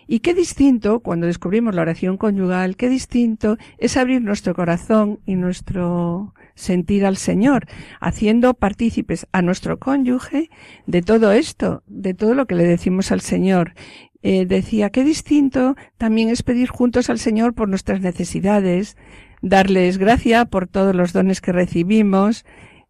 Y 0.06 0.20
qué 0.20 0.34
distinto, 0.34 1.00
cuando 1.00 1.26
descubrimos 1.26 1.74
la 1.74 1.82
oración 1.82 2.16
conyugal, 2.16 2.76
qué 2.76 2.88
distinto 2.88 3.58
es 3.78 3.96
abrir 3.96 4.22
nuestro 4.22 4.54
corazón 4.54 5.20
y 5.26 5.34
nuestro 5.34 6.34
sentir 6.54 7.04
al 7.04 7.16
Señor, 7.16 7.66
haciendo 8.00 8.54
partícipes 8.54 9.26
a 9.32 9.42
nuestro 9.42 9.78
cónyuge 9.78 10.50
de 10.86 11.02
todo 11.02 11.32
esto, 11.32 11.82
de 11.86 12.14
todo 12.14 12.34
lo 12.34 12.46
que 12.46 12.54
le 12.54 12.64
decimos 12.64 13.12
al 13.12 13.20
Señor. 13.20 13.74
Eh, 14.22 14.46
decía, 14.46 14.90
qué 14.90 15.04
distinto 15.04 15.76
también 15.98 16.30
es 16.30 16.42
pedir 16.42 16.68
juntos 16.68 17.10
al 17.10 17.18
Señor 17.18 17.54
por 17.54 17.68
nuestras 17.68 18.00
necesidades, 18.00 18.96
darles 19.42 19.98
gracia 19.98 20.46
por 20.46 20.66
todos 20.66 20.94
los 20.96 21.12
dones 21.12 21.40
que 21.40 21.52
recibimos, 21.52 22.44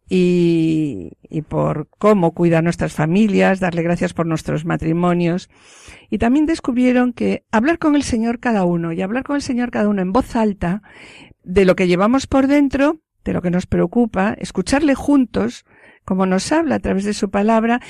y, 0.09 1.11
y, 1.29 1.41
por 1.41 1.87
cómo 1.97 2.31
cuida 2.31 2.61
nuestras 2.61 2.93
familias, 2.93 3.59
darle 3.59 3.83
gracias 3.83 4.13
por 4.13 4.25
nuestros 4.25 4.65
matrimonios. 4.65 5.49
Y 6.09 6.17
también 6.17 6.45
descubrieron 6.45 7.13
que 7.13 7.43
hablar 7.51 7.77
con 7.77 7.95
el 7.95 8.03
Señor 8.03 8.39
cada 8.39 8.63
uno 8.63 8.93
y 8.93 9.01
hablar 9.01 9.23
con 9.23 9.35
el 9.35 9.41
Señor 9.41 9.71
cada 9.71 9.89
uno 9.89 10.01
en 10.01 10.13
voz 10.13 10.35
alta 10.35 10.81
de 11.43 11.65
lo 11.65 11.75
que 11.75 11.87
llevamos 11.87 12.27
por 12.27 12.47
dentro 12.47 13.01
de 13.27 13.33
lo 13.33 13.41
que 13.41 13.51
nos 13.51 13.65
preocupa, 13.65 14.33
escucharle 14.39 14.95
juntos, 14.95 15.65
como 16.07 16.25
nos 16.25 16.53
habla 16.53 16.75
a 16.75 16.79
través 16.79 17.03
de 17.03 17.13
su 17.13 17.29
palabra, 17.29 17.81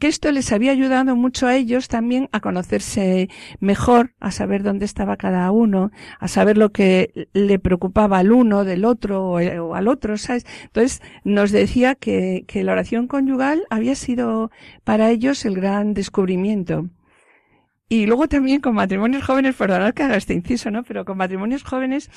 que 0.00 0.06
esto 0.06 0.32
les 0.32 0.52
había 0.52 0.72
ayudado 0.72 1.16
mucho 1.16 1.46
a 1.46 1.54
ellos 1.54 1.88
también 1.88 2.30
a 2.32 2.40
conocerse 2.40 3.28
mejor, 3.60 4.14
a 4.20 4.30
saber 4.30 4.62
dónde 4.62 4.86
estaba 4.86 5.18
cada 5.18 5.50
uno, 5.50 5.90
a 6.18 6.28
saber 6.28 6.56
lo 6.56 6.72
que 6.72 7.28
le 7.34 7.58
preocupaba 7.58 8.20
al 8.20 8.32
uno 8.32 8.64
del 8.64 8.86
otro 8.86 9.32
o, 9.32 9.74
al 9.74 9.88
otro, 9.88 10.16
¿sabes? 10.16 10.46
Entonces 10.64 11.02
nos 11.24 11.52
decía 11.52 11.94
que, 11.94 12.46
que 12.48 12.64
la 12.64 12.72
oración 12.72 13.06
conyugal 13.06 13.66
había 13.68 13.96
sido 13.96 14.50
para 14.84 15.10
ellos 15.10 15.44
el 15.44 15.54
gran 15.54 15.92
descubrimiento. 15.92 16.88
Y 17.90 18.06
luego 18.06 18.28
también 18.28 18.60
con 18.60 18.74
matrimonios 18.74 19.24
jóvenes, 19.24 19.56
perdonad 19.56 19.92
que 19.92 20.04
haga 20.04 20.16
este 20.16 20.32
inciso, 20.32 20.70
¿no? 20.70 20.84
Pero 20.84 21.04
con 21.04 21.18
matrimonios 21.18 21.64
jóvenes, 21.64 22.10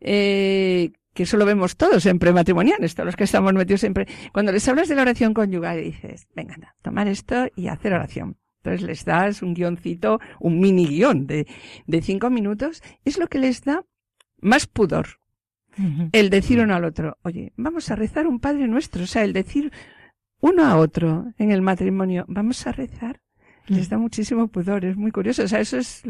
eh, 0.00 0.92
que 1.14 1.24
eso 1.24 1.36
lo 1.36 1.46
vemos 1.46 1.76
todos 1.76 2.06
en 2.06 2.18
prematrimoniales, 2.18 2.94
todos 2.94 3.06
los 3.06 3.16
que 3.16 3.24
estamos 3.24 3.52
metidos 3.54 3.80
siempre. 3.80 4.06
Cuando 4.32 4.52
les 4.52 4.68
hablas 4.68 4.88
de 4.88 4.94
la 4.94 5.02
oración 5.02 5.34
conyugal, 5.34 5.82
dices, 5.82 6.28
venga, 6.34 6.74
tomar 6.82 7.08
esto 7.08 7.46
y 7.56 7.68
hacer 7.68 7.92
oración. 7.92 8.36
Entonces 8.62 8.82
les 8.82 9.04
das 9.04 9.42
un 9.42 9.54
guioncito, 9.54 10.20
un 10.40 10.60
mini 10.60 10.86
guion 10.86 11.26
de, 11.26 11.46
de 11.86 12.02
cinco 12.02 12.30
minutos. 12.30 12.82
Es 13.04 13.18
lo 13.18 13.28
que 13.28 13.38
les 13.38 13.62
da 13.62 13.84
más 14.40 14.66
pudor. 14.66 15.20
El 16.10 16.28
decir 16.28 16.58
uno 16.58 16.74
al 16.74 16.84
otro, 16.84 17.18
oye, 17.22 17.52
vamos 17.56 17.88
a 17.90 17.94
rezar 17.94 18.26
un 18.26 18.40
Padre 18.40 18.66
Nuestro, 18.66 19.04
o 19.04 19.06
sea, 19.06 19.22
el 19.22 19.32
decir 19.32 19.72
uno 20.40 20.64
a 20.64 20.76
otro 20.76 21.32
en 21.38 21.52
el 21.52 21.62
matrimonio, 21.62 22.24
vamos 22.26 22.66
a 22.66 22.72
rezar 22.72 23.20
les 23.68 23.88
da 23.88 23.98
muchísimo 23.98 24.48
pudor, 24.48 24.84
es 24.84 24.96
muy 24.96 25.10
curioso. 25.10 25.42
O 25.44 25.48
sea, 25.48 25.60
eso 25.60 25.78
es 25.78 26.02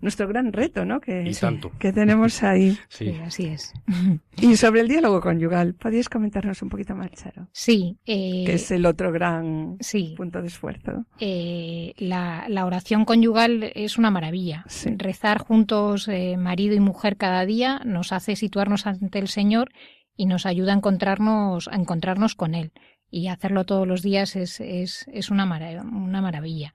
nuestro 0.00 0.28
gran 0.28 0.52
reto, 0.52 0.84
¿no? 0.84 1.00
Que, 1.00 1.30
que 1.78 1.92
tenemos 1.92 2.42
ahí. 2.42 2.78
Sí. 2.88 3.18
así 3.24 3.46
es. 3.46 3.72
Y 4.40 4.56
sobre 4.56 4.80
el 4.80 4.88
diálogo 4.88 5.20
conyugal, 5.20 5.74
¿podrías 5.74 6.08
comentarnos 6.08 6.60
un 6.62 6.68
poquito 6.68 6.94
más, 6.94 7.10
Charo? 7.12 7.48
Sí. 7.52 7.98
Eh, 8.04 8.44
que 8.46 8.54
es 8.54 8.70
el 8.70 8.84
otro 8.84 9.12
gran 9.12 9.78
punto 10.16 10.42
de 10.42 10.48
esfuerzo. 10.48 11.06
Eh, 11.20 11.94
la, 11.98 12.46
oración 12.64 13.04
conyugal 13.04 13.72
es 13.74 13.96
una 13.96 14.10
maravilla. 14.10 14.64
Rezar 14.96 15.38
juntos, 15.38 16.08
eh, 16.08 16.36
marido 16.36 16.74
y 16.74 16.80
mujer, 16.80 17.16
cada 17.16 17.46
día 17.46 17.80
nos 17.84 18.12
hace 18.12 18.36
situarnos 18.36 18.86
ante 18.86 19.18
el 19.18 19.28
Señor 19.28 19.70
y 20.16 20.26
nos 20.26 20.46
ayuda 20.46 20.72
a 20.72 20.76
encontrarnos, 20.76 21.68
a 21.68 21.76
encontrarnos 21.76 22.34
con 22.34 22.54
Él. 22.54 22.72
Y 23.10 23.28
hacerlo 23.28 23.64
todos 23.64 23.86
los 23.86 24.02
días 24.02 24.34
es, 24.34 24.60
es, 24.60 25.06
es 25.12 25.30
una, 25.30 25.44
una 25.44 26.20
maravilla. 26.20 26.74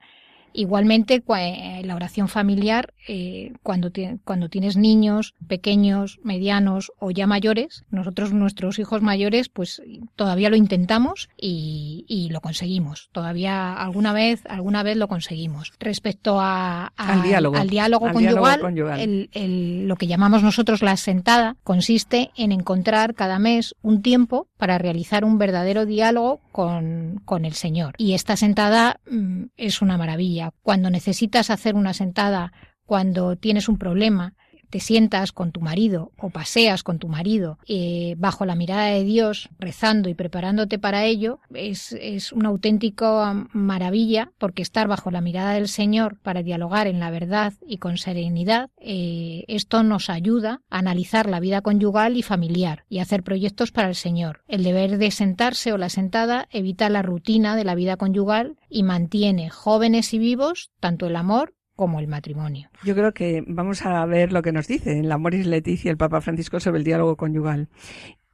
Igualmente, 0.52 1.22
eh, 1.38 1.82
la 1.84 1.94
oración 1.94 2.28
familiar, 2.28 2.92
eh, 3.08 3.52
cuando, 3.62 3.90
cuando 4.24 4.48
tienes 4.48 4.76
niños 4.76 5.34
pequeños, 5.46 6.18
medianos 6.22 6.92
o 6.98 7.10
ya 7.10 7.26
mayores, 7.26 7.84
nosotros, 7.90 8.32
nuestros 8.32 8.78
hijos 8.78 9.02
mayores, 9.02 9.48
pues 9.48 9.82
todavía 10.16 10.50
lo 10.50 10.56
intentamos 10.56 11.28
y, 11.36 12.28
lo 12.30 12.40
conseguimos. 12.40 13.08
Todavía 13.12 13.72
alguna 13.72 14.12
vez, 14.12 14.42
alguna 14.48 14.82
vez 14.82 14.96
lo 14.96 15.08
conseguimos. 15.08 15.72
Respecto 15.80 16.38
a, 16.40 16.92
al 16.96 17.22
diálogo, 17.22 17.56
al 17.56 17.68
diálogo 17.68 18.12
conyugal, 18.12 18.60
lo 18.62 19.96
que 19.96 20.06
llamamos 20.06 20.42
nosotros 20.42 20.82
la 20.82 20.96
sentada 20.96 21.56
consiste 21.64 22.30
en 22.36 22.52
encontrar 22.52 23.14
cada 23.14 23.38
mes 23.38 23.74
un 23.82 24.02
tiempo 24.02 24.46
para 24.56 24.78
realizar 24.78 25.24
un 25.24 25.38
verdadero 25.38 25.86
diálogo 25.86 26.40
con, 26.52 27.20
con 27.24 27.44
el 27.44 27.54
Señor. 27.54 27.94
Y 27.96 28.14
esta 28.14 28.36
sentada 28.36 29.00
mm, 29.10 29.44
es 29.56 29.82
una 29.82 29.96
maravilla. 29.96 30.39
Cuando 30.62 30.90
necesitas 30.90 31.50
hacer 31.50 31.74
una 31.74 31.92
sentada, 31.92 32.52
cuando 32.84 33.36
tienes 33.36 33.68
un 33.68 33.78
problema, 33.78 34.34
te 34.70 34.80
sientas 34.80 35.32
con 35.32 35.52
tu 35.52 35.60
marido 35.60 36.12
o 36.16 36.30
paseas 36.30 36.82
con 36.82 36.98
tu 36.98 37.08
marido 37.08 37.58
eh, 37.66 38.14
bajo 38.18 38.46
la 38.46 38.54
mirada 38.54 38.86
de 38.86 39.04
Dios, 39.04 39.50
rezando 39.58 40.08
y 40.08 40.14
preparándote 40.14 40.78
para 40.78 41.04
ello, 41.04 41.40
es, 41.52 41.92
es 41.92 42.32
una 42.32 42.48
auténtica 42.48 43.46
maravilla 43.52 44.32
porque 44.38 44.62
estar 44.62 44.88
bajo 44.88 45.10
la 45.10 45.20
mirada 45.20 45.52
del 45.52 45.68
Señor 45.68 46.18
para 46.22 46.42
dialogar 46.42 46.86
en 46.86 47.00
la 47.00 47.10
verdad 47.10 47.52
y 47.66 47.78
con 47.78 47.98
serenidad, 47.98 48.70
eh, 48.78 49.44
esto 49.48 49.82
nos 49.82 50.08
ayuda 50.08 50.62
a 50.70 50.78
analizar 50.78 51.28
la 51.28 51.40
vida 51.40 51.60
conyugal 51.60 52.16
y 52.16 52.22
familiar 52.22 52.84
y 52.88 53.00
hacer 53.00 53.22
proyectos 53.22 53.72
para 53.72 53.88
el 53.88 53.94
Señor. 53.94 54.42
El 54.48 54.64
deber 54.64 54.98
de 54.98 55.10
sentarse 55.10 55.72
o 55.72 55.78
la 55.78 55.88
sentada 55.88 56.48
evita 56.50 56.88
la 56.88 57.02
rutina 57.02 57.56
de 57.56 57.64
la 57.64 57.74
vida 57.74 57.96
conyugal 57.96 58.56
y 58.68 58.82
mantiene 58.82 59.50
jóvenes 59.50 60.14
y 60.14 60.18
vivos 60.18 60.70
tanto 60.80 61.06
el 61.06 61.16
amor 61.16 61.54
como 61.80 61.98
el 61.98 62.08
matrimonio. 62.08 62.68
Yo 62.84 62.94
creo 62.94 63.14
que 63.14 63.42
vamos 63.46 63.86
a 63.86 64.04
ver 64.04 64.34
lo 64.34 64.42
que 64.42 64.52
nos 64.52 64.68
dice 64.68 64.98
en 64.98 65.08
la 65.08 65.16
Moris 65.16 65.46
Leticia 65.46 65.90
el 65.90 65.96
Papa 65.96 66.20
Francisco 66.20 66.60
sobre 66.60 66.76
el 66.76 66.84
diálogo 66.84 67.16
conyugal. 67.16 67.70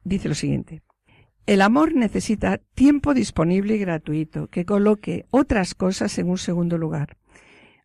Dice 0.03 0.27
lo 0.27 0.35
siguiente. 0.35 0.81
El 1.45 1.61
amor 1.61 1.95
necesita 1.95 2.59
tiempo 2.75 3.13
disponible 3.13 3.75
y 3.75 3.79
gratuito 3.79 4.47
que 4.47 4.65
coloque 4.65 5.27
otras 5.29 5.75
cosas 5.75 6.17
en 6.17 6.29
un 6.29 6.37
segundo 6.37 6.77
lugar. 6.77 7.15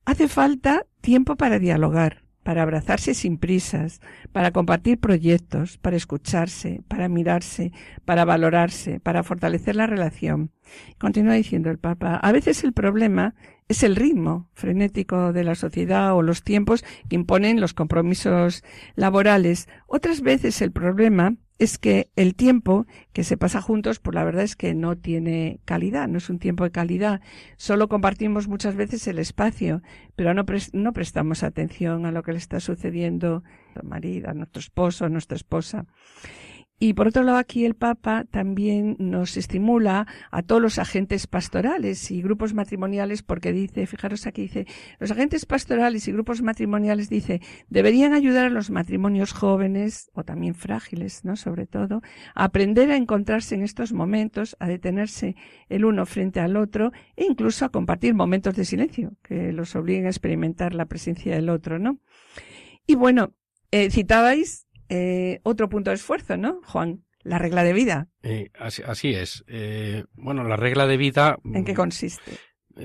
Hace 0.05 0.27
falta 0.27 0.85
tiempo 1.01 1.37
para 1.37 1.61
dialogar, 1.61 2.22
para 2.43 2.63
abrazarse 2.63 3.15
sin 3.15 3.39
prisas, 3.39 4.01
para 4.33 4.51
compartir 4.51 4.99
proyectos, 4.99 5.79
para 5.79 5.97
escucharse, 5.97 6.83
para 6.89 7.09
mirarse, 7.09 7.73
para 8.05 8.25
valorarse, 8.25 9.01
para 9.01 9.23
fortalecer 9.23 9.77
la 9.77 9.87
relación. 9.87 10.51
Continúa 10.99 11.35
diciendo 11.35 11.71
el 11.71 11.79
Papa, 11.79 12.17
a 12.17 12.33
veces 12.33 12.65
el 12.65 12.73
problema 12.73 13.35
es 13.69 13.83
el 13.83 13.97
ritmo 13.97 14.49
frenético 14.55 15.33
de 15.33 15.45
la 15.45 15.55
sociedad 15.55 16.15
o 16.15 16.23
los 16.23 16.43
tiempos 16.43 16.85
que 17.09 17.17
imponen 17.17 17.61
los 17.61 17.75
compromisos 17.75 18.65
laborales. 18.97 19.69
Otras 19.87 20.21
veces 20.21 20.61
el 20.63 20.73
problema 20.73 21.37
es 21.63 21.79
que 21.79 22.11
el 22.17 22.35
tiempo 22.35 22.87
que 23.13 23.23
se 23.23 23.37
pasa 23.37 23.63
juntos, 23.63 24.01
pues 24.01 24.17
la 24.17 24.25
verdad 24.25 24.43
es 24.43 24.57
que 24.57 24.75
no 24.75 24.97
tiene 24.97 25.61
calidad, 25.65 26.09
no 26.09 26.19
es 26.19 26.29
un 26.29 26.41
tiempo 26.41 26.65
de 26.65 26.73
calidad. 26.73 27.21
Solo 27.57 27.89
compartimos 27.89 28.49
muchas 28.49 28.75
veces 28.75 29.07
el 29.07 29.21
espacio, 29.21 29.81
pero 30.17 30.35
no, 30.35 30.45
no 30.73 30.93
prestamos 30.93 31.45
atención 31.45 32.05
a 32.05 32.11
lo 32.11 32.25
que 32.25 32.33
le 32.33 32.39
está 32.39 32.59
sucediendo 32.59 33.45
a 33.45 33.61
nuestro 33.61 33.89
marido, 33.89 34.31
a 34.31 34.35
nuestro 34.35 34.59
esposo, 34.59 35.05
a 35.05 35.09
nuestra 35.09 35.37
esposa. 35.37 35.87
Y 36.85 36.95
por 36.95 37.07
otro 37.07 37.23
lado, 37.23 37.39
aquí 37.39 37.65
el 37.65 37.77
Papa 37.77 38.25
también 38.29 38.97
nos 38.99 39.37
estimula 39.37 40.09
a 40.33 40.43
todos 40.43 40.61
los 40.61 40.81
agentes 40.81 41.29
pastorales 41.29 42.11
y 42.11 42.21
grupos 42.23 42.55
matrimoniales 42.55 43.23
porque 43.23 43.53
dice, 43.53 43.87
fijaros 43.87 44.27
aquí, 44.27 44.43
dice, 44.43 44.67
los 44.99 45.13
agentes 45.13 45.47
pastorales 45.47 46.09
y 46.09 46.13
grupos 46.13 46.43
matrimoniales, 46.43 47.09
dice, 47.09 47.41
deberían 47.71 48.15
ayudar 48.15 48.47
a 48.47 48.51
los 48.51 48.71
matrimonios 48.71 49.33
jóvenes 49.33 50.11
o 50.15 50.25
también 50.25 50.57
frágiles, 50.57 51.25
¿no? 51.25 51.37
Sobre 51.37 51.69
todo, 51.69 52.03
a 52.35 52.43
aprender 52.43 52.91
a 52.91 52.97
encontrarse 52.97 53.55
en 53.55 53.63
estos 53.63 53.93
momentos, 53.93 54.57
a 54.59 54.67
detenerse 54.67 55.37
el 55.69 55.85
uno 55.85 56.05
frente 56.05 56.41
al 56.41 56.57
otro 56.57 56.91
e 57.15 57.27
incluso 57.27 57.65
a 57.65 57.69
compartir 57.69 58.15
momentos 58.15 58.57
de 58.57 58.65
silencio 58.65 59.13
que 59.23 59.53
los 59.53 59.77
obliguen 59.77 60.07
a 60.07 60.09
experimentar 60.09 60.75
la 60.75 60.87
presencia 60.87 61.33
del 61.37 61.49
otro, 61.49 61.79
¿no? 61.79 62.01
Y 62.89 62.97
bueno, 62.97 63.35
eh, 63.71 63.89
citabais 63.89 64.67
eh, 64.95 65.41
otro 65.43 65.71
punto 65.71 65.89
de 65.89 65.97
esfuerzo, 65.97 66.37
¿no, 66.37 66.61
Juan? 66.67 67.03
La 67.23 67.39
regla 67.39 67.65
de 67.65 67.73
vida. 67.73 68.09
Eh, 68.23 68.51
así, 68.59 69.15
es. 69.15 69.43
Eh, 69.47 70.05
bueno, 70.13 70.45
la 70.45 70.57
regla 70.57 70.87
de 70.87 70.99
vida. 70.99 71.39
¿En 71.45 71.65
qué 71.65 71.73
consiste? 71.73 72.33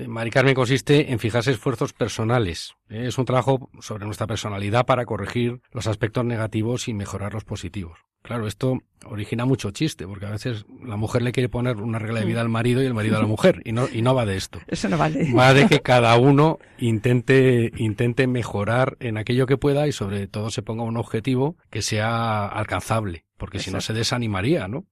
Mari 0.06 0.30
Carmen 0.30 0.54
consiste 0.54 1.12
en 1.12 1.18
fijarse 1.18 1.50
esfuerzos 1.50 1.92
personales. 1.92 2.74
Es 2.88 3.18
un 3.18 3.26
trabajo 3.26 3.70
sobre 3.80 4.06
nuestra 4.06 4.26
personalidad 4.26 4.86
para 4.86 5.04
corregir 5.04 5.60
los 5.70 5.86
aspectos 5.86 6.24
negativos 6.24 6.88
y 6.88 6.94
mejorar 6.94 7.34
los 7.34 7.44
positivos. 7.44 7.98
Claro, 8.28 8.46
esto 8.46 8.82
origina 9.06 9.46
mucho 9.46 9.70
chiste, 9.70 10.06
porque 10.06 10.26
a 10.26 10.30
veces 10.30 10.66
la 10.84 10.96
mujer 10.96 11.22
le 11.22 11.32
quiere 11.32 11.48
poner 11.48 11.78
una 11.78 11.98
regla 11.98 12.20
de 12.20 12.26
vida 12.26 12.42
al 12.42 12.50
marido 12.50 12.82
y 12.82 12.84
el 12.84 12.92
marido 12.92 13.16
a 13.16 13.20
la 13.20 13.26
mujer, 13.26 13.62
y 13.64 13.72
no, 13.72 13.88
y 13.90 14.02
no 14.02 14.14
va 14.14 14.26
de 14.26 14.36
esto. 14.36 14.60
Eso 14.66 14.90
no 14.90 14.98
vale. 14.98 15.32
Va 15.32 15.54
de 15.54 15.66
que 15.66 15.80
cada 15.80 16.14
uno 16.18 16.58
intente, 16.76 17.72
intente 17.78 18.26
mejorar 18.26 18.98
en 19.00 19.16
aquello 19.16 19.46
que 19.46 19.56
pueda 19.56 19.88
y 19.88 19.92
sobre 19.92 20.26
todo 20.26 20.50
se 20.50 20.60
ponga 20.60 20.82
un 20.82 20.98
objetivo 20.98 21.56
que 21.70 21.80
sea 21.80 22.46
alcanzable, 22.46 23.24
porque 23.38 23.60
si 23.60 23.70
no 23.70 23.80
se 23.80 23.94
desanimaría, 23.94 24.68
¿no? 24.68 24.84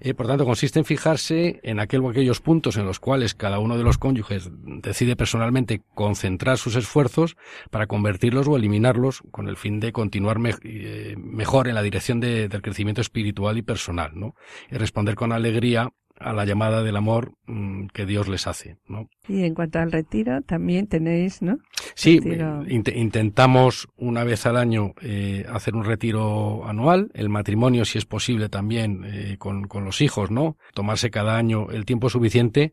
Eh, 0.00 0.14
por 0.14 0.26
tanto, 0.26 0.44
consiste 0.44 0.78
en 0.78 0.84
fijarse 0.84 1.60
en 1.62 1.80
aquel 1.80 2.00
o 2.02 2.10
aquellos 2.10 2.40
puntos 2.40 2.76
en 2.76 2.86
los 2.86 3.00
cuales 3.00 3.34
cada 3.34 3.58
uno 3.58 3.76
de 3.76 3.84
los 3.84 3.98
cónyuges 3.98 4.50
decide 4.52 5.16
personalmente 5.16 5.82
concentrar 5.94 6.58
sus 6.58 6.76
esfuerzos 6.76 7.36
para 7.70 7.86
convertirlos 7.86 8.48
o 8.48 8.56
eliminarlos 8.56 9.22
con 9.30 9.48
el 9.48 9.56
fin 9.56 9.80
de 9.80 9.92
continuar 9.92 10.38
eh, 10.62 11.14
mejor 11.18 11.68
en 11.68 11.74
la 11.74 11.82
dirección 11.82 12.20
del 12.20 12.62
crecimiento 12.62 13.00
espiritual 13.00 13.58
y 13.58 13.62
personal, 13.62 14.12
¿no? 14.14 14.34
Y 14.70 14.76
responder 14.76 15.14
con 15.14 15.32
alegría 15.32 15.92
a 16.18 16.32
la 16.32 16.44
llamada 16.44 16.82
del 16.82 16.96
amor 16.96 17.32
mm, 17.46 17.86
que 17.88 18.06
Dios 18.06 18.28
les 18.28 18.46
hace, 18.46 18.78
¿no? 18.86 19.08
Y 19.28 19.44
en 19.44 19.54
cuanto 19.54 19.78
al 19.78 19.90
retiro, 19.90 20.42
también 20.42 20.86
tenéis, 20.86 21.42
¿no? 21.42 21.58
Sí, 21.94 22.20
intentamos 22.68 23.88
una 23.96 24.24
vez 24.24 24.46
al 24.46 24.56
año 24.56 24.94
eh, 25.00 25.44
hacer 25.48 25.74
un 25.74 25.84
retiro 25.84 26.66
anual, 26.66 27.10
el 27.14 27.28
matrimonio, 27.28 27.84
si 27.84 27.98
es 27.98 28.04
posible, 28.04 28.48
también 28.48 29.04
eh, 29.04 29.36
con, 29.38 29.66
con 29.66 29.84
los 29.84 30.00
hijos, 30.00 30.30
¿no? 30.30 30.56
Tomarse 30.72 31.10
cada 31.10 31.36
año 31.36 31.70
el 31.70 31.84
tiempo 31.84 32.10
suficiente 32.10 32.72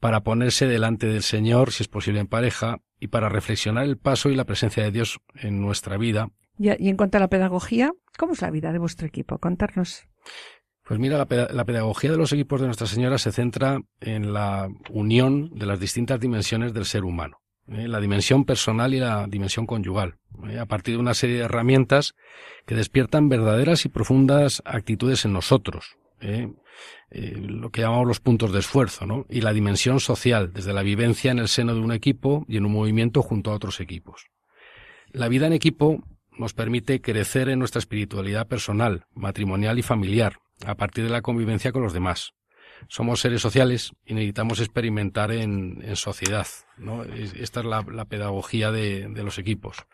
para 0.00 0.22
ponerse 0.22 0.66
delante 0.66 1.06
del 1.06 1.22
Señor, 1.22 1.72
si 1.72 1.82
es 1.82 1.88
posible 1.88 2.20
en 2.20 2.26
pareja, 2.26 2.78
y 3.00 3.08
para 3.08 3.28
reflexionar 3.28 3.84
el 3.84 3.98
paso 3.98 4.30
y 4.30 4.36
la 4.36 4.44
presencia 4.44 4.82
de 4.82 4.90
Dios 4.90 5.20
en 5.34 5.60
nuestra 5.60 5.96
vida. 5.96 6.30
Y, 6.58 6.70
y 6.82 6.88
en 6.88 6.96
cuanto 6.96 7.18
a 7.18 7.20
la 7.20 7.28
pedagogía, 7.28 7.92
¿cómo 8.16 8.32
es 8.32 8.42
la 8.42 8.50
vida 8.50 8.72
de 8.72 8.78
vuestro 8.78 9.06
equipo? 9.06 9.38
Contarnos. 9.38 10.08
Pues 10.86 11.00
mira, 11.00 11.18
la, 11.18 11.64
pedagogía 11.64 12.12
de 12.12 12.16
los 12.16 12.32
equipos 12.32 12.60
de 12.60 12.66
Nuestra 12.66 12.86
Señora 12.86 13.18
se 13.18 13.32
centra 13.32 13.80
en 14.00 14.32
la 14.32 14.68
unión 14.88 15.50
de 15.52 15.66
las 15.66 15.80
distintas 15.80 16.20
dimensiones 16.20 16.72
del 16.72 16.84
ser 16.84 17.04
humano, 17.04 17.38
¿eh? 17.66 17.88
la 17.88 17.98
dimensión 17.98 18.44
personal 18.44 18.94
y 18.94 19.00
la 19.00 19.26
dimensión 19.26 19.66
conyugal, 19.66 20.18
¿eh? 20.48 20.60
a 20.60 20.66
partir 20.66 20.94
de 20.94 21.00
una 21.00 21.14
serie 21.14 21.38
de 21.38 21.44
herramientas 21.44 22.14
que 22.66 22.76
despiertan 22.76 23.28
verdaderas 23.28 23.84
y 23.84 23.88
profundas 23.88 24.62
actitudes 24.64 25.24
en 25.24 25.32
nosotros, 25.32 25.96
¿eh? 26.20 26.52
lo 27.10 27.70
que 27.70 27.80
llamamos 27.80 28.06
los 28.06 28.20
puntos 28.20 28.52
de 28.52 28.60
esfuerzo, 28.60 29.06
¿no? 29.06 29.26
y 29.28 29.40
la 29.40 29.52
dimensión 29.52 29.98
social, 29.98 30.52
desde 30.52 30.72
la 30.72 30.84
vivencia 30.84 31.32
en 31.32 31.40
el 31.40 31.48
seno 31.48 31.74
de 31.74 31.80
un 31.80 31.90
equipo 31.90 32.44
y 32.46 32.58
en 32.58 32.64
un 32.64 32.72
movimiento 32.72 33.22
junto 33.22 33.50
a 33.50 33.54
otros 33.54 33.80
equipos. 33.80 34.26
La 35.10 35.26
vida 35.26 35.48
en 35.48 35.52
equipo 35.52 36.04
nos 36.38 36.54
permite 36.54 37.00
crecer 37.00 37.48
en 37.48 37.58
nuestra 37.58 37.80
espiritualidad 37.80 38.46
personal, 38.46 39.06
matrimonial 39.14 39.80
y 39.80 39.82
familiar, 39.82 40.38
a 40.64 40.74
partir 40.74 41.04
de 41.04 41.10
la 41.10 41.22
convivencia 41.22 41.72
con 41.72 41.82
los 41.82 41.92
demás. 41.92 42.32
somos 42.88 43.20
seres 43.20 43.40
sociales 43.40 43.92
y 44.04 44.12
necesitamos 44.12 44.60
experimentar 44.60 45.32
en, 45.32 45.82
sociedad. 45.96 46.46
¿no? 46.76 47.04
Esta 47.04 47.60
es 47.60 47.66
la, 47.66 48.04
pedagogía 48.04 48.70
de, 48.70 49.08
los 49.08 49.38
equipos. 49.38 49.86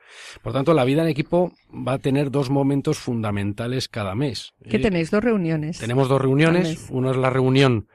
Por 0.42 0.52
tanto, 0.52 0.74
la 0.74 0.84
vida 0.84 1.02
en 1.02 1.08
equipo 1.08 1.52
va 1.70 1.94
a 1.94 1.98
tener 1.98 2.30
dos 2.30 2.50
momentos 2.50 2.98
fundamentales 2.98 3.88
cada 3.88 4.14
mes. 4.14 4.52
¿Qué 4.68 4.78
tenéis? 4.78 5.10
¿Dos 5.10 5.22
reuniones? 5.22 5.78
Tenemos 5.78 6.08
dos 6.08 6.20
reuniones. 6.20 6.88
Una 6.90 7.12
es 7.12 7.16
la 7.16 7.30
reunión 7.30 7.86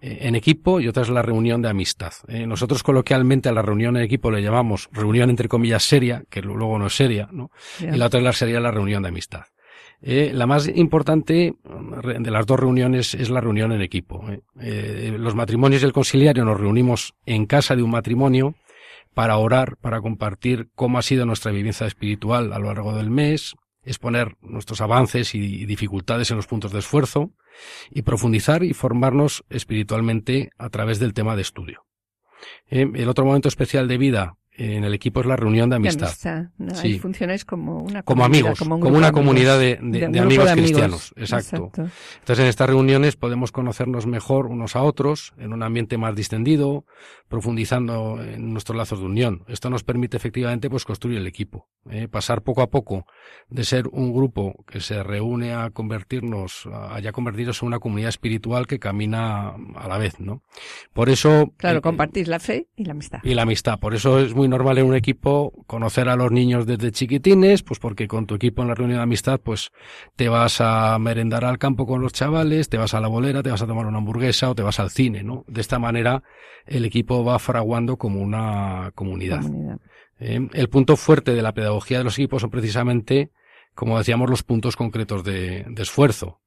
eh, 0.00 0.28
en 0.28 0.34
equipo 0.34 0.80
y 0.80 0.88
otra 0.88 1.02
es 1.02 1.08
la 1.08 1.22
reunión 1.22 1.62
de 1.62 1.70
amistad. 1.70 2.12
Eh, 2.28 2.46
nosotros 2.46 2.82
coloquialmente 2.82 3.48
a 3.48 3.52
la 3.52 3.62
reunión 3.62 3.96
en 3.96 4.02
equipo 4.02 4.30
le 4.30 4.42
llamamos 4.42 4.90
reunión 4.92 5.30
entre 5.30 5.48
comillas 5.48 5.82
seria, 5.82 6.24
que 6.28 6.42
luego 6.42 6.78
no 6.78 6.88
es 6.88 6.94
seria, 6.94 7.28
¿no? 7.32 7.50
Y 7.80 7.96
la 7.96 8.06
otra 8.06 8.20
es 8.20 8.24
la 8.24 8.32
sería 8.34 8.60
la 8.60 8.70
reunión 8.70 9.02
de 9.02 9.08
amistad. 9.08 9.44
Eh, 10.06 10.32
la 10.34 10.46
más 10.46 10.68
importante 10.68 11.54
de 11.64 12.30
las 12.30 12.44
dos 12.44 12.60
reuniones 12.60 13.14
es 13.14 13.30
la 13.30 13.40
reunión 13.40 13.72
en 13.72 13.80
equipo. 13.80 14.22
los 14.54 15.34
matrimonios 15.34 15.82
y 15.82 15.86
el 15.86 15.94
conciliario 15.94 16.44
nos 16.44 16.60
reunimos 16.60 17.14
en 17.24 17.46
casa 17.46 17.74
de 17.74 17.82
un 17.82 17.90
matrimonio 17.90 18.54
para 19.14 19.38
orar, 19.38 19.78
para 19.78 20.02
compartir 20.02 20.68
cómo 20.74 20.98
ha 20.98 21.02
sido 21.02 21.24
nuestra 21.24 21.52
vivencia 21.52 21.86
espiritual 21.86 22.52
a 22.52 22.58
lo 22.58 22.66
largo 22.66 22.94
del 22.94 23.08
mes, 23.08 23.54
exponer 23.82 24.36
nuestros 24.42 24.82
avances 24.82 25.34
y 25.34 25.64
dificultades 25.64 26.30
en 26.30 26.36
los 26.36 26.46
puntos 26.46 26.72
de 26.72 26.80
esfuerzo 26.80 27.32
y 27.90 28.02
profundizar 28.02 28.62
y 28.62 28.74
formarnos 28.74 29.44
espiritualmente 29.48 30.50
a 30.58 30.68
través 30.68 30.98
del 30.98 31.14
tema 31.14 31.36
de 31.36 31.42
estudio. 31.42 31.86
Eh, 32.68 32.90
el 32.94 33.08
otro 33.08 33.24
momento 33.24 33.48
especial 33.48 33.88
de 33.88 33.98
vida 33.98 34.36
en 34.56 34.84
el 34.84 34.94
equipo 34.94 35.20
es 35.20 35.26
la 35.26 35.36
reunión 35.36 35.68
de 35.70 35.76
amistad. 35.76 36.48
sí. 36.74 36.98
funcionáis 36.98 37.44
como 37.44 37.78
una 37.78 38.02
como 38.02 38.24
amigos, 38.24 38.58
como, 38.58 38.76
una 38.76 39.10
comunidad 39.10 39.58
de, 39.58 39.78
amigos 40.18 40.50
cristianos. 40.52 41.14
Exacto. 41.16 41.70
Entonces 41.74 42.38
en 42.38 42.46
estas 42.46 42.68
reuniones 42.68 43.16
podemos 43.16 43.50
conocernos 43.50 44.06
mejor 44.06 44.46
unos 44.46 44.76
a 44.76 44.82
otros 44.82 45.34
en 45.38 45.52
un 45.52 45.62
ambiente 45.62 45.98
más 45.98 46.14
distendido, 46.14 46.84
profundizando 47.28 48.22
en 48.22 48.52
nuestros 48.52 48.76
lazos 48.76 49.00
de 49.00 49.06
unión. 49.06 49.44
Esto 49.48 49.70
nos 49.70 49.82
permite 49.82 50.16
efectivamente 50.16 50.70
pues 50.70 50.84
construir 50.84 51.18
el 51.18 51.26
equipo, 51.26 51.68
¿eh? 51.90 52.06
pasar 52.08 52.42
poco 52.42 52.62
a 52.62 52.70
poco 52.70 53.06
de 53.48 53.64
ser 53.64 53.88
un 53.88 54.12
grupo 54.12 54.64
que 54.66 54.80
se 54.80 55.02
reúne 55.02 55.52
a 55.52 55.70
convertirnos, 55.70 56.68
a 56.72 57.00
ya 57.00 57.12
convertirnos 57.12 57.62
en 57.62 57.68
una 57.68 57.78
comunidad 57.80 58.10
espiritual 58.10 58.66
que 58.66 58.78
camina 58.78 59.54
a 59.74 59.88
la 59.88 59.98
vez, 59.98 60.20
¿no? 60.20 60.42
Por 60.92 61.08
eso 61.08 61.52
claro, 61.56 61.78
eh, 61.78 61.82
compartís 61.82 62.28
la 62.28 62.38
fe 62.38 62.68
y 62.76 62.84
la 62.84 62.92
amistad. 62.92 63.18
Y 63.24 63.34
la 63.34 63.42
amistad, 63.42 63.78
por 63.78 63.94
eso 63.94 64.20
es 64.20 64.34
muy 64.34 64.43
normal 64.48 64.78
en 64.78 64.86
un 64.86 64.94
equipo 64.94 65.52
conocer 65.66 66.08
a 66.08 66.16
los 66.16 66.30
niños 66.30 66.66
desde 66.66 66.92
chiquitines, 66.92 67.62
pues 67.62 67.78
porque 67.78 68.08
con 68.08 68.26
tu 68.26 68.34
equipo 68.34 68.62
en 68.62 68.68
la 68.68 68.74
reunión 68.74 68.98
de 68.98 69.02
amistad, 69.02 69.40
pues 69.40 69.70
te 70.16 70.28
vas 70.28 70.60
a 70.60 70.98
merendar 70.98 71.44
al 71.44 71.58
campo 71.58 71.86
con 71.86 72.00
los 72.00 72.12
chavales, 72.12 72.68
te 72.68 72.78
vas 72.78 72.94
a 72.94 73.00
la 73.00 73.08
bolera, 73.08 73.42
te 73.42 73.50
vas 73.50 73.62
a 73.62 73.66
tomar 73.66 73.86
una 73.86 73.98
hamburguesa 73.98 74.50
o 74.50 74.54
te 74.54 74.62
vas 74.62 74.80
al 74.80 74.90
cine, 74.90 75.22
¿no? 75.22 75.44
De 75.48 75.60
esta 75.60 75.78
manera 75.78 76.22
el 76.66 76.84
equipo 76.84 77.24
va 77.24 77.38
fraguando 77.38 77.96
como 77.96 78.20
una 78.20 78.92
comunidad. 78.94 79.42
Eh, 80.18 80.48
el 80.52 80.68
punto 80.68 80.96
fuerte 80.96 81.34
de 81.34 81.42
la 81.42 81.52
pedagogía 81.52 81.98
de 81.98 82.04
los 82.04 82.18
equipos 82.18 82.42
son 82.42 82.50
precisamente, 82.50 83.30
como 83.74 83.98
decíamos, 83.98 84.30
los 84.30 84.42
puntos 84.42 84.76
concretos 84.76 85.24
de 85.24 85.66
esfuerzo. 85.76 86.40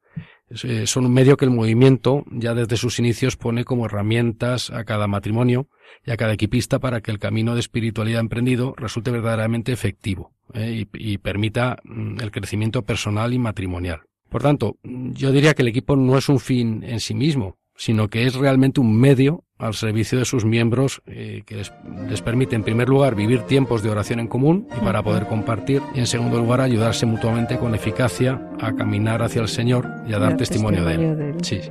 Eh, 0.49 0.87
son 0.87 1.05
un 1.05 1.13
medio 1.13 1.35
que 1.35 1.43
el 1.43 1.51
movimiento 1.51 2.23
ya 2.31 2.53
desde 2.53 2.77
sus 2.77 2.99
inicios 2.99 3.35
pone 3.35 3.65
como 3.65 3.85
herramientas 3.85 4.69
a 4.69 4.85
cada 4.85 5.07
matrimonio 5.07 5.67
y 6.05 6.11
a 6.11 6.17
cada 6.17 6.33
equipista 6.33 6.79
para 6.79 7.01
que 7.01 7.11
el 7.11 7.19
camino 7.19 7.53
de 7.53 7.59
espiritualidad 7.59 8.21
emprendido 8.21 8.73
resulte 8.77 9.11
verdaderamente 9.11 9.71
efectivo 9.71 10.31
eh, 10.53 10.85
y, 10.93 11.13
y, 11.13 11.17
permita 11.17 11.77
mm, 11.83 12.21
el 12.21 12.31
crecimiento 12.31 12.83
personal 12.83 13.33
y 13.33 13.39
matrimonial. 13.39 14.01
Por 14.29 14.41
tanto, 14.41 14.77
yo 14.83 15.31
diría 15.31 15.53
que 15.53 15.61
el 15.61 15.69
equipo 15.69 15.95
no 15.95 16.17
es 16.17 16.27
un 16.29 16.39
fin 16.39 16.83
en 16.83 16.99
sí 16.99 17.13
mismo, 17.13 17.57
sino 17.77 18.09
que 18.09 18.25
es 18.25 18.35
realmente 18.35 18.81
un 18.81 18.99
medio 18.99 19.43
al 19.57 19.73
servicio 19.73 20.19
de 20.19 20.25
sus 20.25 20.45
miembros 20.45 21.01
eh, 21.05 21.43
que 21.45 21.63
les, 22.09 22.21
permite 22.21 22.55
en 22.55 22.63
primer 22.63 22.89
lugar 22.89 23.15
vivir 23.15 23.41
tiempos 23.43 23.81
de 23.81 23.89
oración 23.89 24.19
en 24.19 24.27
común 24.27 24.67
y 24.75 24.83
para 24.83 25.01
poder 25.03 25.25
compartir 25.27 25.81
y 25.95 25.99
en 25.99 26.07
segundo 26.07 26.37
lugar 26.37 26.61
ayudarse 26.61 27.05
mutuamente 27.05 27.57
con 27.57 27.73
eficacia 27.73 28.41
a 28.59 28.73
caminar 28.73 29.21
hacia 29.21 29.41
el 29.41 29.47
Señor 29.47 29.89
y 30.07 30.13
a 30.13 30.19
dar 30.19 30.37
testimonio, 30.37 30.83
de 30.85 30.93
él. 30.95 31.35
Sí. 31.41 31.61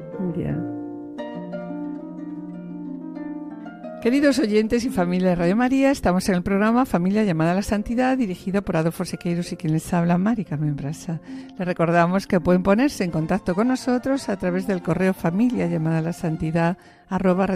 Queridos 4.07 4.39
oyentes 4.39 4.85
y 4.85 4.89
familia 4.89 5.31
de 5.31 5.35
Radio 5.35 5.57
María, 5.57 5.91
estamos 5.91 6.29
en 6.29 6.37
el 6.37 6.45
programa 6.45 6.87
Familia 6.87 7.25
llamada 7.25 7.51
a 7.51 7.57
la 7.57 7.63
Santidad, 7.63 8.17
dirigido 8.17 8.63
por 8.63 8.77
Adolfo 8.77 9.05
Sequeiros 9.05 9.51
y 9.51 9.57
quien 9.57 9.73
les 9.73 9.93
habla, 9.93 10.17
Mari 10.17 10.45
Carmen 10.45 10.77
Brasa. 10.77 11.21
Les 11.59 11.67
recordamos 11.67 12.29
que 12.29 12.39
pueden 12.41 12.63
ponerse 12.63 13.03
en 13.03 13.11
contacto 13.11 13.57
con 13.57 13.67
nosotros 13.67 14.29
a 14.29 14.37
través 14.37 14.69
del 14.69 14.81
correo 14.81 15.13
familia 15.13 15.67
llamada 15.67 15.99
a 15.99 16.03
la 16.03 16.13
santidad 16.13 16.79
arroba 17.09 17.49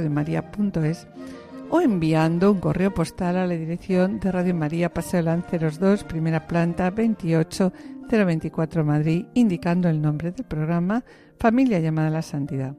o 1.71 1.81
enviando 1.81 2.51
un 2.51 2.59
correo 2.59 2.93
postal 2.93 3.37
a 3.37 3.47
la 3.47 3.55
dirección 3.55 4.19
de 4.19 4.33
Radio 4.33 4.53
María 4.53 4.93
Paseo 4.93 5.23
Lanceros 5.23 5.79
2, 5.79 6.03
primera 6.03 6.49
planta 6.49 6.91
28024 6.91 8.85
Madrid, 8.85 9.27
indicando 9.35 9.89
el 9.89 10.03
nombre 10.03 10.33
del 10.33 10.47
programa 10.47 11.05
Familia 11.39 11.79
llamada 11.79 12.09
a 12.09 12.11
la 12.11 12.23
Santidad. 12.23 12.75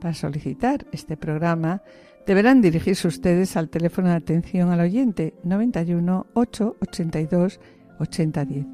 Para 0.00 0.14
solicitar 0.14 0.84
este 0.90 1.16
programa, 1.16 1.82
Deberán 2.26 2.60
dirigirse 2.60 3.08
ustedes 3.08 3.56
al 3.56 3.68
teléfono 3.68 4.08
de 4.08 4.14
atención 4.14 4.70
al 4.70 4.80
oyente 4.80 5.34
91 5.42 6.26
882 6.34 7.60
8010. 7.98 8.66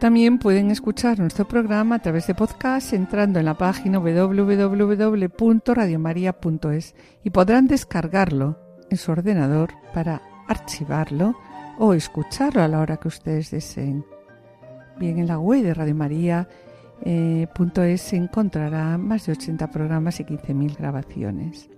También 0.00 0.38
pueden 0.38 0.70
escuchar 0.70 1.18
nuestro 1.18 1.46
programa 1.46 1.96
a 1.96 1.98
través 2.00 2.26
de 2.26 2.34
podcast 2.34 2.92
entrando 2.92 3.38
en 3.38 3.46
la 3.46 3.54
página 3.54 3.98
www.radiomaria.es 3.98 6.94
y 7.22 7.30
podrán 7.30 7.68
descargarlo 7.68 8.58
en 8.90 8.96
su 8.96 9.12
ordenador 9.12 9.70
para 9.94 10.20
archivarlo 10.48 11.36
o 11.78 11.94
escucharlo 11.94 12.62
a 12.62 12.68
la 12.68 12.80
hora 12.80 12.96
que 12.96 13.08
ustedes 13.08 13.50
deseen. 13.50 14.04
Bien, 14.98 15.18
en 15.18 15.26
la 15.26 15.38
web 15.38 15.62
de 15.62 15.74
Radio 15.74 15.94
María 15.94 16.48
eh, 17.02 17.46
se 17.96 18.16
encontrará 18.16 18.98
más 18.98 19.26
de 19.26 19.32
80 19.32 19.70
programas 19.70 20.20
y 20.20 20.24
15.000 20.24 20.76
grabaciones. 20.76 21.70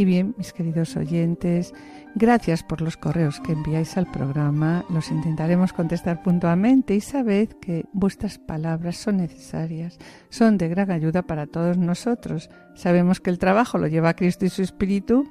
Y 0.00 0.06
bien, 0.06 0.34
mis 0.38 0.54
queridos 0.54 0.96
oyentes, 0.96 1.74
gracias 2.14 2.62
por 2.62 2.80
los 2.80 2.96
correos 2.96 3.38
que 3.38 3.52
enviáis 3.52 3.98
al 3.98 4.10
programa. 4.10 4.82
Los 4.88 5.10
intentaremos 5.10 5.74
contestar 5.74 6.22
puntualmente 6.22 6.94
y 6.94 7.02
sabed 7.02 7.50
que 7.60 7.84
vuestras 7.92 8.38
palabras 8.38 8.96
son 8.96 9.18
necesarias, 9.18 9.98
son 10.30 10.56
de 10.56 10.68
gran 10.68 10.90
ayuda 10.90 11.20
para 11.20 11.46
todos 11.46 11.76
nosotros. 11.76 12.48
Sabemos 12.74 13.20
que 13.20 13.28
el 13.28 13.38
trabajo 13.38 13.76
lo 13.76 13.88
lleva 13.88 14.16
Cristo 14.16 14.46
y 14.46 14.48
su 14.48 14.62
Espíritu 14.62 15.30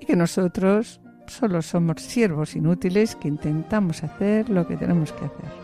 y 0.00 0.06
que 0.06 0.16
nosotros 0.16 1.00
solo 1.28 1.62
somos 1.62 2.02
siervos 2.02 2.56
inútiles 2.56 3.14
que 3.14 3.28
intentamos 3.28 4.02
hacer 4.02 4.50
lo 4.50 4.66
que 4.66 4.76
tenemos 4.76 5.12
que 5.12 5.26
hacer. 5.26 5.63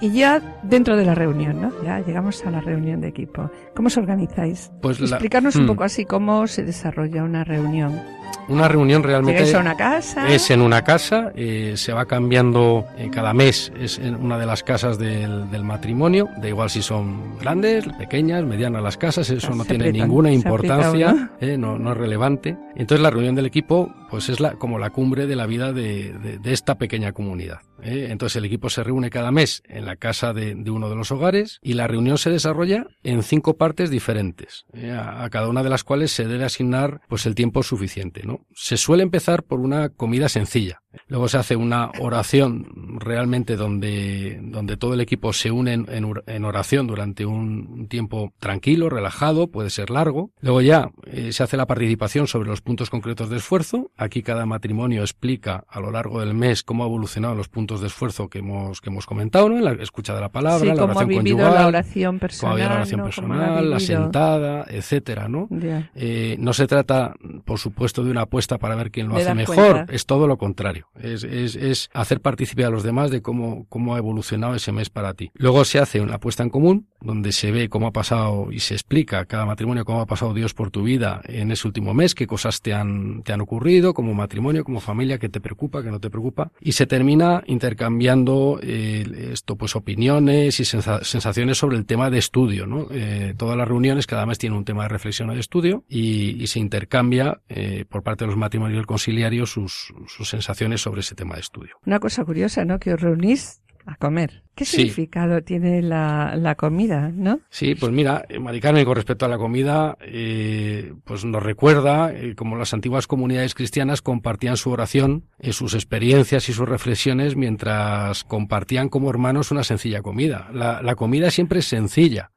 Y 0.00 0.10
ya 0.12 0.40
dentro 0.62 0.96
de 0.96 1.04
la 1.04 1.14
reunión, 1.14 1.60
¿no? 1.60 1.72
Ya 1.82 2.00
llegamos 2.00 2.44
a 2.44 2.50
la 2.50 2.60
reunión 2.60 3.00
de 3.00 3.08
equipo. 3.08 3.50
¿Cómo 3.74 3.88
os 3.88 3.96
organizáis? 3.96 4.70
Pues 4.80 5.00
Explicarnos 5.00 5.56
un 5.56 5.64
hmm. 5.64 5.68
poco 5.68 5.84
así 5.84 6.04
cómo 6.04 6.46
se 6.46 6.62
desarrolla 6.62 7.24
una 7.24 7.42
reunión. 7.44 8.00
Una 8.48 8.66
reunión 8.66 9.02
realmente 9.02 9.42
es 9.42 9.54
una 9.54 9.76
casa. 9.76 10.26
Es 10.28 10.50
en 10.50 10.62
una 10.62 10.82
casa, 10.82 11.32
eh, 11.34 11.74
se 11.76 11.92
va 11.92 12.06
cambiando 12.06 12.86
eh, 12.96 13.10
cada 13.12 13.34
mes, 13.34 13.70
es 13.78 13.98
en 13.98 14.14
una 14.14 14.38
de 14.38 14.46
las 14.46 14.62
casas 14.62 14.98
del, 14.98 15.50
del, 15.50 15.64
matrimonio, 15.64 16.28
da 16.40 16.48
igual 16.48 16.70
si 16.70 16.80
son 16.80 17.38
grandes, 17.38 17.86
pequeñas, 17.98 18.44
medianas 18.44 18.82
las 18.82 18.96
casas, 18.96 19.28
eso 19.28 19.54
no 19.54 19.66
tiene 19.66 19.92
ninguna 19.92 20.32
importancia, 20.32 21.30
eh, 21.40 21.58
no, 21.58 21.78
no, 21.78 21.92
es 21.92 21.98
relevante. 21.98 22.56
Entonces 22.74 23.02
la 23.02 23.10
reunión 23.10 23.34
del 23.34 23.46
equipo 23.46 23.92
pues 24.10 24.30
es 24.30 24.40
la, 24.40 24.54
como 24.54 24.78
la 24.78 24.90
cumbre 24.90 25.26
de 25.26 25.36
la 25.36 25.44
vida 25.44 25.74
de, 25.74 26.14
de, 26.14 26.38
de 26.38 26.52
esta 26.52 26.78
pequeña 26.78 27.12
comunidad. 27.12 27.60
¿Eh? 27.82 28.08
Entonces 28.10 28.36
el 28.36 28.44
equipo 28.44 28.70
se 28.70 28.82
reúne 28.82 29.10
cada 29.10 29.30
mes 29.30 29.62
en 29.68 29.86
la 29.86 29.96
casa 29.96 30.32
de, 30.32 30.54
uno 30.70 30.88
de 30.88 30.96
los 30.96 31.10
hogares 31.10 31.58
y 31.62 31.74
la 31.74 31.86
reunión 31.86 32.18
se 32.18 32.30
desarrolla 32.30 32.86
en 33.02 33.22
cinco 33.22 33.56
partes 33.56 33.90
diferentes, 33.90 34.66
¿eh? 34.72 34.92
a, 34.92 35.28
cada 35.30 35.48
una 35.48 35.62
de 35.62 35.70
las 35.70 35.84
cuales 35.84 36.12
se 36.12 36.26
debe 36.26 36.44
asignar 36.44 37.00
pues 37.08 37.26
el 37.26 37.34
tiempo 37.34 37.62
suficiente. 37.62 38.22
¿no? 38.24 38.46
Se 38.54 38.76
suele 38.76 39.02
empezar 39.02 39.42
por 39.42 39.60
una 39.60 39.88
comida 39.90 40.28
sencilla. 40.28 40.82
Luego 41.06 41.28
se 41.28 41.38
hace 41.38 41.54
una 41.54 41.90
oración 42.00 42.98
realmente 42.98 43.56
donde, 43.56 44.40
donde 44.42 44.76
todo 44.76 44.94
el 44.94 45.00
equipo 45.00 45.32
se 45.32 45.50
une 45.50 45.74
en, 45.74 45.86
en, 46.26 46.44
oración 46.44 46.86
durante 46.86 47.26
un 47.26 47.88
tiempo 47.88 48.32
tranquilo, 48.38 48.88
relajado, 48.88 49.48
puede 49.48 49.70
ser 49.70 49.90
largo. 49.90 50.30
Luego 50.40 50.60
ya 50.60 50.90
eh, 51.04 51.32
se 51.32 51.42
hace 51.42 51.56
la 51.56 51.66
participación 51.66 52.26
sobre 52.26 52.48
los 52.48 52.62
puntos 52.62 52.90
concretos 52.90 53.28
de 53.30 53.36
esfuerzo. 53.36 53.90
Aquí 53.96 54.22
cada 54.22 54.46
matrimonio 54.46 55.02
explica 55.02 55.64
a 55.68 55.80
lo 55.80 55.90
largo 55.90 56.20
del 56.20 56.34
mes 56.34 56.62
cómo 56.62 56.84
ha 56.84 56.86
evolucionado 56.86 57.34
los 57.34 57.48
puntos 57.48 57.67
de 57.76 57.86
esfuerzo 57.86 58.28
que 58.28 58.38
hemos, 58.38 58.80
que 58.80 58.90
hemos 58.90 59.06
comentado, 59.06 59.48
¿no? 59.48 59.58
En 59.58 59.64
la 59.64 59.72
escucha 59.72 60.14
de 60.14 60.20
la 60.20 60.30
palabra, 60.30 60.74
la 60.74 60.84
oración 60.84 61.12
conyugal, 61.12 61.54
la 61.54 61.66
oración 61.66 62.18
personal, 62.18 62.58
la 62.58 62.74
oración 62.74 63.02
personal, 63.02 63.70
la 63.70 63.80
sentada, 63.80 64.64
etcétera, 64.68 65.28
¿no? 65.28 65.48
Eh, 65.94 66.36
no 66.38 66.52
se 66.52 66.66
trata, 66.66 67.14
por 67.44 67.58
supuesto, 67.58 68.02
de 68.02 68.10
una 68.10 68.22
apuesta 68.22 68.58
para 68.58 68.74
ver 68.74 68.90
quién 68.90 69.08
lo 69.08 69.16
hace 69.16 69.34
mejor, 69.34 69.86
es 69.88 70.06
todo 70.06 70.26
lo 70.26 70.38
contrario 70.38 70.88
es, 71.00 71.24
es, 71.24 71.56
es 71.56 71.90
hacer 71.92 72.20
participar 72.20 72.66
a 72.66 72.70
los 72.70 72.82
demás 72.82 73.10
de 73.10 73.22
cómo, 73.22 73.66
cómo 73.68 73.94
ha 73.94 73.98
evolucionado 73.98 74.54
ese 74.54 74.72
mes 74.72 74.90
para 74.90 75.14
ti. 75.14 75.30
Luego 75.34 75.64
se 75.64 75.78
hace 75.78 76.00
una 76.00 76.18
puesta 76.18 76.42
en 76.42 76.50
común, 76.50 76.88
donde 77.00 77.32
se 77.32 77.50
ve 77.50 77.68
cómo 77.68 77.86
ha 77.86 77.92
pasado 77.92 78.50
y 78.50 78.60
se 78.60 78.74
explica 78.74 79.24
cada 79.26 79.46
matrimonio 79.46 79.84
cómo 79.84 80.00
ha 80.00 80.06
pasado 80.06 80.34
Dios 80.34 80.54
por 80.54 80.70
tu 80.70 80.82
vida 80.82 81.20
en 81.24 81.52
ese 81.52 81.66
último 81.66 81.94
mes, 81.94 82.14
qué 82.14 82.26
cosas 82.26 82.60
te 82.60 82.74
han, 82.74 83.22
te 83.22 83.32
han 83.32 83.40
ocurrido 83.40 83.94
como 83.94 84.14
matrimonio, 84.14 84.64
como 84.64 84.80
familia, 84.80 85.18
que 85.18 85.28
te 85.28 85.40
preocupa, 85.40 85.82
que 85.82 85.90
no 85.90 86.00
te 86.00 86.10
preocupa, 86.10 86.50
y 86.60 86.72
se 86.72 86.86
termina 86.86 87.42
intercambiando 87.58 88.60
eh, 88.62 89.30
esto, 89.32 89.56
pues 89.56 89.74
opiniones 89.74 90.60
y 90.60 90.64
sensaciones 90.64 91.58
sobre 91.58 91.76
el 91.76 91.86
tema 91.86 92.08
de 92.08 92.18
estudio, 92.18 92.66
¿no? 92.66 92.86
Eh, 92.92 93.34
todas 93.36 93.56
las 93.56 93.66
reuniones 93.66 94.06
cada 94.06 94.26
mes 94.26 94.38
tienen 94.38 94.56
un 94.56 94.64
tema 94.64 94.84
de 94.84 94.90
reflexión 94.90 95.28
o 95.30 95.34
de 95.34 95.40
estudio 95.40 95.84
y, 95.88 96.46
se 96.48 96.60
intercambia 96.60 97.40
eh, 97.50 97.84
por 97.86 98.02
parte 98.02 98.24
de 98.24 98.28
los 98.28 98.38
matrimonios 98.38 98.86
conciliarios 98.86 99.50
sus, 99.50 99.92
sus 100.06 100.28
sensaciones 100.28 100.80
sobre 100.80 101.00
ese 101.00 101.14
tema 101.14 101.34
de 101.34 101.42
estudio. 101.42 101.76
Una 101.84 101.98
cosa 101.98 102.24
curiosa, 102.24 102.64
¿no? 102.64 102.78
Que 102.78 102.94
os 102.94 103.00
reunís 103.00 103.60
a 103.86 103.96
comer. 103.96 104.42
¿Qué 104.54 104.64
significado 104.64 105.42
tiene 105.42 105.82
la, 105.82 106.34
la, 106.36 106.56
comida, 106.56 107.10
no? 107.14 107.40
Sí, 107.48 107.74
pues 107.74 107.92
mira, 107.92 108.24
eh, 108.28 108.38
Maricarmen, 108.38 108.84
con 108.84 108.96
respecto 108.96 109.24
a 109.24 109.28
la 109.28 109.38
comida, 109.38 109.96
eh, 110.00 110.94
pues 111.04 111.24
nos 111.24 111.42
recuerda 111.42 112.12
eh, 112.12 112.34
como 112.34 112.56
las 112.56 112.74
antiguas 112.74 113.06
comunidades 113.06 113.54
cristianas 113.54 114.02
compartían 114.02 114.56
su 114.56 114.70
oración, 114.70 115.26
eh, 115.38 115.52
sus 115.52 115.74
experiencias 115.74 116.48
y 116.48 116.52
sus 116.52 116.68
reflexiones 116.68 117.36
mientras 117.36 118.24
compartían 118.24 118.88
como 118.88 119.10
hermanos 119.10 119.50
una 119.52 119.62
sencilla 119.62 120.02
comida. 120.02 120.50
La, 120.52 120.82
la 120.82 120.96
comida 120.96 121.30
siempre 121.30 121.60
es 121.60 121.66
sencilla. 121.66 122.32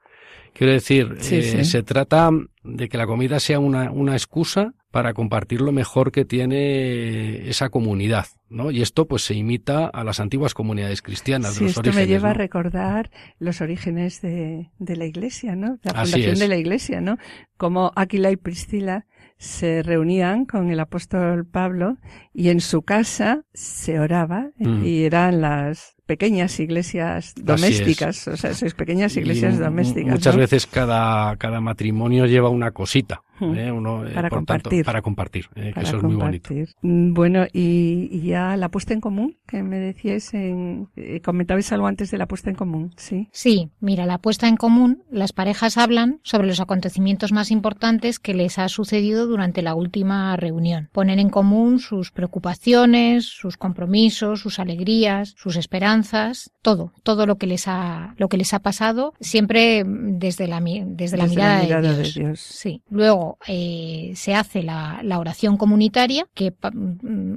Quiero 0.53 0.73
decir, 0.73 1.17
eh, 1.31 1.63
se 1.63 1.83
trata 1.83 2.29
de 2.63 2.89
que 2.89 2.97
la 2.97 3.07
comida 3.07 3.39
sea 3.39 3.59
una, 3.59 3.91
una 3.91 4.13
excusa 4.13 4.73
para 4.91 5.13
compartir 5.13 5.61
lo 5.61 5.71
mejor 5.71 6.11
que 6.11 6.25
tiene 6.25 7.49
esa 7.49 7.69
comunidad, 7.69 8.27
¿no? 8.49 8.71
Y 8.71 8.81
esto 8.81 9.07
pues 9.07 9.23
se 9.23 9.33
imita 9.33 9.87
a 9.87 10.03
las 10.03 10.19
antiguas 10.19 10.53
comunidades 10.53 11.01
cristianas. 11.01 11.53
Sí, 11.53 11.61
de 11.61 11.65
los 11.67 11.77
esto 11.77 11.93
me 11.93 12.07
lleva 12.07 12.31
a 12.31 12.33
recordar 12.33 13.09
los 13.39 13.61
orígenes 13.61 14.21
de, 14.21 14.69
de, 14.79 14.95
la 14.97 15.05
Iglesia, 15.05 15.55
¿no? 15.55 15.79
La 15.83 15.93
fundación 15.93 16.37
de 16.37 16.47
la 16.49 16.57
Iglesia, 16.57 16.99
¿no? 16.99 17.17
Como 17.57 17.93
Aquila 17.95 18.31
y 18.31 18.35
Priscila 18.35 19.05
se 19.37 19.81
reunían 19.81 20.45
con 20.45 20.69
el 20.69 20.79
apóstol 20.79 21.47
Pablo 21.47 21.97
y 22.33 22.49
en 22.49 22.59
su 22.59 22.83
casa 22.83 23.43
se 23.53 23.99
oraba 23.99 24.51
mm. 24.57 24.85
y 24.85 25.03
eran 25.05 25.41
las 25.41 25.95
pequeñas 26.05 26.59
iglesias 26.59 27.33
domésticas, 27.37 28.27
o 28.27 28.35
sea, 28.35 28.51
esas 28.51 28.73
pequeñas 28.73 29.15
iglesias 29.15 29.55
y 29.55 29.57
domésticas. 29.57 30.11
Muchas 30.11 30.35
¿no? 30.35 30.41
veces 30.41 30.67
cada, 30.67 31.37
cada 31.37 31.61
matrimonio 31.61 32.25
lleva 32.25 32.49
una 32.49 32.71
cosita. 32.71 33.23
¿Eh? 33.41 33.71
Uno, 33.71 34.03
para, 34.13 34.27
eh, 34.27 34.31
compartir. 34.31 34.69
Tanto, 34.71 34.85
para 34.85 35.01
compartir. 35.01 35.45
Eh, 35.55 35.71
para 35.73 35.83
que 35.83 35.89
eso 35.89 36.01
compartir. 36.01 36.41
es 36.59 36.75
muy 36.81 36.93
bonito. 36.93 37.19
Bueno, 37.19 37.45
y, 37.51 38.09
y, 38.11 38.21
ya 38.21 38.55
la 38.57 38.69
puesta 38.69 38.93
en 38.93 39.01
común, 39.01 39.37
que 39.47 39.63
me 39.63 39.77
decíais, 39.77 40.33
en, 40.33 40.89
eh, 40.95 41.21
comentabais 41.21 41.71
algo 41.71 41.87
antes 41.87 42.11
de 42.11 42.17
la 42.17 42.27
puesta 42.27 42.49
en 42.49 42.55
común, 42.55 42.93
¿sí? 42.97 43.27
Sí, 43.31 43.69
mira, 43.79 44.05
la 44.05 44.17
puesta 44.17 44.47
en 44.47 44.57
común, 44.57 45.03
las 45.09 45.33
parejas 45.33 45.77
hablan 45.77 46.19
sobre 46.23 46.47
los 46.47 46.59
acontecimientos 46.59 47.31
más 47.31 47.51
importantes 47.51 48.19
que 48.19 48.33
les 48.33 48.59
ha 48.59 48.69
sucedido 48.69 49.27
durante 49.27 49.61
la 49.61 49.75
última 49.75 50.35
reunión. 50.37 50.89
Ponen 50.91 51.19
en 51.19 51.29
común 51.29 51.79
sus 51.79 52.11
preocupaciones, 52.11 53.25
sus 53.25 53.57
compromisos, 53.57 54.41
sus 54.41 54.59
alegrías, 54.59 55.33
sus 55.37 55.55
esperanzas, 55.55 56.51
todo, 56.61 56.93
todo 57.03 57.25
lo 57.25 57.37
que 57.37 57.47
les 57.47 57.67
ha, 57.67 58.13
lo 58.17 58.29
que 58.29 58.37
les 58.37 58.53
ha 58.53 58.59
pasado, 58.59 59.13
siempre 59.19 59.83
desde 59.85 60.47
la, 60.47 60.59
desde, 60.61 60.85
desde 60.85 61.17
la 61.17 61.27
mirada, 61.27 61.57
la 61.57 61.63
mirada 61.63 61.93
de, 61.93 62.03
Dios. 62.03 62.13
de, 62.13 62.21
Dios. 62.21 62.39
Sí. 62.39 62.81
Luego 62.89 63.30
eh, 63.47 64.13
se 64.15 64.35
hace 64.35 64.63
la, 64.63 65.01
la, 65.03 65.19
oración 65.19 65.57
comunitaria, 65.57 66.27
que 66.33 66.53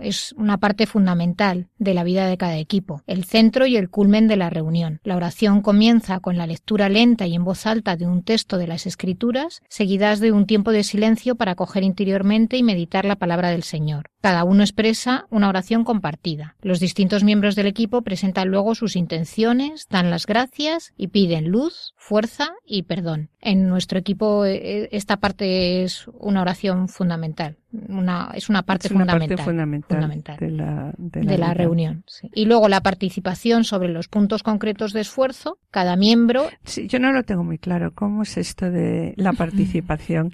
es 0.03 0.35
una 0.37 0.59
parte 0.59 0.87
fundamental 0.87 1.69
de 1.79 1.95
la 1.95 2.05
vida 2.05 2.27
de 2.27 2.37
cada 2.37 2.59
equipo, 2.59 3.03
el 3.07 3.25
centro 3.25 3.67
y 3.67 3.77
el 3.77 3.91
culmen 3.91 4.29
de 4.29 4.37
la 4.37 4.51
reunión. 4.51 5.01
La 5.05 5.17
oración 5.17 5.61
comienza 5.61 6.21
con 6.21 6.37
la 6.37 6.47
lectura 6.47 6.89
lenta 6.89 7.27
y 7.27 7.35
en 7.35 7.45
voz 7.45 7.67
alta 7.67 7.97
de 7.97 8.07
un 8.07 8.23
texto 8.23 8.59
de 8.59 8.67
las 8.67 8.87
Escrituras, 8.87 9.63
seguidas 9.69 10.21
de 10.21 10.33
un 10.33 10.47
tiempo 10.47 10.73
de 10.73 10.85
silencio 10.85 11.35
para 11.37 11.55
coger 11.55 11.83
interiormente 11.83 12.57
y 12.57 12.63
meditar 12.63 13.05
la 13.05 13.17
palabra 13.17 13.51
del 13.51 13.63
Señor. 13.63 14.11
Cada 14.21 14.45
uno 14.45 14.63
expresa 14.63 15.27
una 15.29 15.51
oración 15.51 15.85
compartida. 15.85 16.57
Los 16.63 16.81
distintos 16.81 17.25
miembros 17.25 17.57
del 17.57 17.67
equipo 17.67 18.01
presentan 18.01 18.49
luego 18.49 18.75
sus 18.75 18.97
intenciones, 18.97 19.87
dan 19.91 20.11
las 20.11 20.27
gracias 20.27 20.95
y 20.97 21.09
piden 21.09 21.51
luz, 21.51 21.93
fuerza 21.97 22.55
y 22.65 22.85
perdón. 22.85 23.29
En 23.41 23.69
nuestro 23.69 23.99
equipo 23.99 24.47
esta 24.47 25.19
parte 25.19 25.74
es 25.83 26.07
una 26.15 26.43
oración 26.43 26.89
fundamental. 26.89 27.57
Una, 27.89 28.31
es 28.35 28.49
una 28.49 28.63
parte, 28.63 28.89
es 28.89 28.93
una 28.93 29.05
fundamental, 29.05 29.37
parte 29.37 29.51
fundamental, 29.51 29.99
fundamental, 29.99 30.37
de 30.39 30.51
la, 30.51 30.95
de 30.97 31.25
la, 31.25 31.33
de 31.33 31.39
la 31.39 31.55
reunión. 31.55 32.05
Sí. 32.07 32.31
Y 32.35 32.45
luego 32.45 32.69
la 32.69 32.81
participación 32.83 33.65
sobre 33.65 33.89
los 33.89 34.09
puntos 34.09 34.43
concretos 34.43 34.93
de 34.93 35.01
esfuerzo. 35.01 35.59
Cada 35.71 35.97
miembro. 35.97 36.49
Sí, 36.65 36.87
yo 36.87 37.01
no 37.01 37.11
lo 37.13 37.25
tengo 37.25 37.43
muy 37.43 37.59
claro. 37.59 37.93
¿Cómo 37.95 38.23
es 38.23 38.37
esto 38.37 38.71
de 38.71 39.15
la 39.17 39.33
participación 39.35 40.33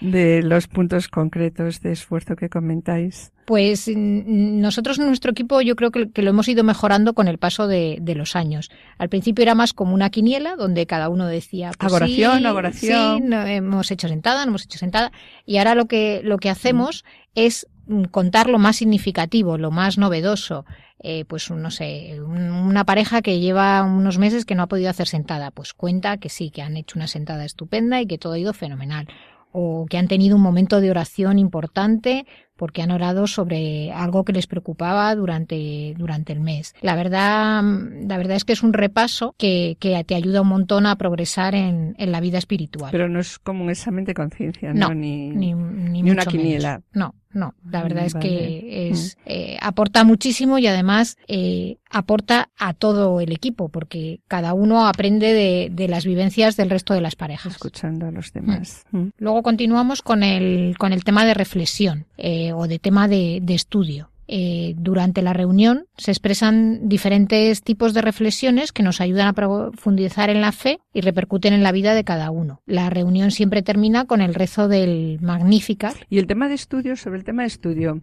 de 0.00 0.42
los 0.42 0.66
puntos 0.66 1.08
concretos 1.08 1.80
de 1.80 1.92
esfuerzo 1.92 2.36
que 2.36 2.48
comentáis? 2.48 3.32
Pues 3.44 3.90
nosotros 3.94 4.98
en 4.98 5.06
nuestro 5.06 5.32
equipo 5.32 5.60
yo 5.62 5.74
creo 5.74 5.90
que, 5.90 6.10
que 6.10 6.22
lo 6.22 6.30
hemos 6.30 6.46
ido 6.48 6.62
mejorando 6.62 7.12
con 7.12 7.26
el 7.26 7.38
paso 7.38 7.66
de, 7.66 7.98
de, 8.00 8.14
los 8.14 8.36
años. 8.36 8.70
Al 8.98 9.08
principio 9.08 9.42
era 9.42 9.56
más 9.56 9.72
como 9.72 9.94
una 9.94 10.10
quiniela 10.10 10.54
donde 10.54 10.86
cada 10.86 11.08
uno 11.08 11.26
decía 11.26 11.72
pues 11.76 11.92
agoración, 11.92 12.38
sí, 12.38 12.46
agoración. 12.46 13.18
Sí, 13.18 13.24
no, 13.24 13.44
hemos 13.44 13.90
hecho 13.90 14.06
sentada, 14.06 14.44
no 14.44 14.50
hemos 14.50 14.64
hecho 14.64 14.78
sentada. 14.78 15.10
Y 15.44 15.58
ahora 15.58 15.74
lo 15.74 15.86
que, 15.86 16.20
lo 16.22 16.38
que 16.38 16.50
hacemos 16.50 16.81
mm. 16.90 17.30
es 17.34 17.66
contar 18.10 18.48
lo 18.48 18.58
más 18.58 18.76
significativo, 18.76 19.58
lo 19.58 19.70
más 19.70 19.98
novedoso. 19.98 20.64
Eh, 21.04 21.24
pues 21.24 21.50
no 21.50 21.72
sé, 21.72 22.20
una 22.20 22.84
pareja 22.84 23.22
que 23.22 23.40
lleva 23.40 23.82
unos 23.82 24.18
meses 24.18 24.44
que 24.44 24.54
no 24.54 24.62
ha 24.62 24.68
podido 24.68 24.88
hacer 24.88 25.08
sentada, 25.08 25.50
pues 25.50 25.74
cuenta 25.74 26.18
que 26.18 26.28
sí, 26.28 26.50
que 26.50 26.62
han 26.62 26.76
hecho 26.76 26.96
una 26.96 27.08
sentada 27.08 27.44
estupenda 27.44 28.00
y 28.00 28.06
que 28.06 28.18
todo 28.18 28.34
ha 28.34 28.38
ido 28.38 28.52
fenomenal 28.52 29.08
o 29.52 29.86
que 29.88 29.98
han 29.98 30.08
tenido 30.08 30.36
un 30.36 30.42
momento 30.42 30.80
de 30.80 30.90
oración 30.90 31.38
importante 31.38 32.26
porque 32.56 32.82
han 32.82 32.90
orado 32.90 33.26
sobre 33.26 33.92
algo 33.92 34.24
que 34.24 34.32
les 34.32 34.46
preocupaba 34.46 35.14
durante, 35.14 35.94
durante 35.96 36.32
el 36.32 36.40
mes. 36.40 36.74
La 36.80 36.94
verdad, 36.96 37.62
la 37.62 38.16
verdad 38.18 38.36
es 38.36 38.44
que 38.44 38.52
es 38.52 38.62
un 38.62 38.72
repaso 38.72 39.34
que, 39.38 39.76
que 39.80 40.02
te 40.04 40.14
ayuda 40.14 40.42
un 40.42 40.48
montón 40.48 40.86
a 40.86 40.96
progresar 40.96 41.54
en, 41.54 41.94
en, 41.98 42.12
la 42.12 42.20
vida 42.20 42.38
espiritual. 42.38 42.90
Pero 42.92 43.08
no 43.08 43.20
es 43.20 43.38
como 43.38 43.64
un 43.64 43.70
examen 43.70 44.04
de 44.04 44.14
conciencia, 44.14 44.72
¿no? 44.72 44.88
no, 44.88 44.94
Ni, 44.94 45.30
ni, 45.30 45.54
ni, 45.54 46.02
ni 46.02 46.10
una 46.10 46.24
quiniela. 46.26 46.82
No, 46.92 47.14
no, 47.32 47.54
la 47.70 47.82
verdad 47.82 48.02
Mm, 48.02 48.06
es 48.06 48.14
vale. 48.14 48.28
que 48.28 48.88
es, 48.90 49.18
eh, 49.26 49.56
aporta 49.60 50.04
muchísimo 50.04 50.58
y 50.58 50.66
además 50.66 51.16
eh, 51.28 51.76
aporta 51.90 52.50
a 52.58 52.74
todo 52.74 53.20
el 53.20 53.32
equipo, 53.32 53.68
porque 53.68 54.20
cada 54.28 54.54
uno 54.54 54.86
aprende 54.86 55.32
de, 55.32 55.68
de, 55.70 55.88
las 55.88 56.04
vivencias 56.04 56.56
del 56.56 56.70
resto 56.70 56.94
de 56.94 57.00
las 57.00 57.16
parejas. 57.16 57.52
Escuchando 57.52 58.06
a 58.06 58.10
los 58.10 58.32
demás. 58.32 58.84
Mm. 58.90 59.08
Luego 59.18 59.42
continuamos 59.42 60.02
con 60.02 60.22
el, 60.22 60.76
con 60.78 60.92
el 60.92 61.04
tema 61.04 61.24
de 61.24 61.34
reflexión 61.34 62.06
eh, 62.18 62.41
o 62.52 62.66
de 62.66 62.78
tema 62.78 63.06
de, 63.06 63.40
de 63.42 63.54
estudio. 63.54 64.08
Eh, 64.34 64.74
durante 64.78 65.20
la 65.20 65.34
reunión 65.34 65.84
se 65.98 66.10
expresan 66.10 66.88
diferentes 66.88 67.62
tipos 67.62 67.92
de 67.92 68.00
reflexiones 68.00 68.72
que 68.72 68.82
nos 68.82 69.02
ayudan 69.02 69.28
a 69.28 69.32
profundizar 69.34 70.30
en 70.30 70.40
la 70.40 70.52
fe 70.52 70.78
y 70.94 71.02
repercuten 71.02 71.52
en 71.52 71.62
la 71.62 71.70
vida 71.70 71.92
de 71.94 72.04
cada 72.04 72.30
uno. 72.30 72.62
La 72.64 72.88
reunión 72.88 73.30
siempre 73.30 73.60
termina 73.60 74.06
con 74.06 74.22
el 74.22 74.32
rezo 74.32 74.68
del 74.68 75.18
Magnífica. 75.20 75.92
Y 76.08 76.18
el 76.18 76.26
tema 76.26 76.48
de 76.48 76.54
estudio, 76.54 76.96
sobre 76.96 77.18
el 77.18 77.24
tema 77.24 77.42
de 77.42 77.48
estudio, 77.48 78.00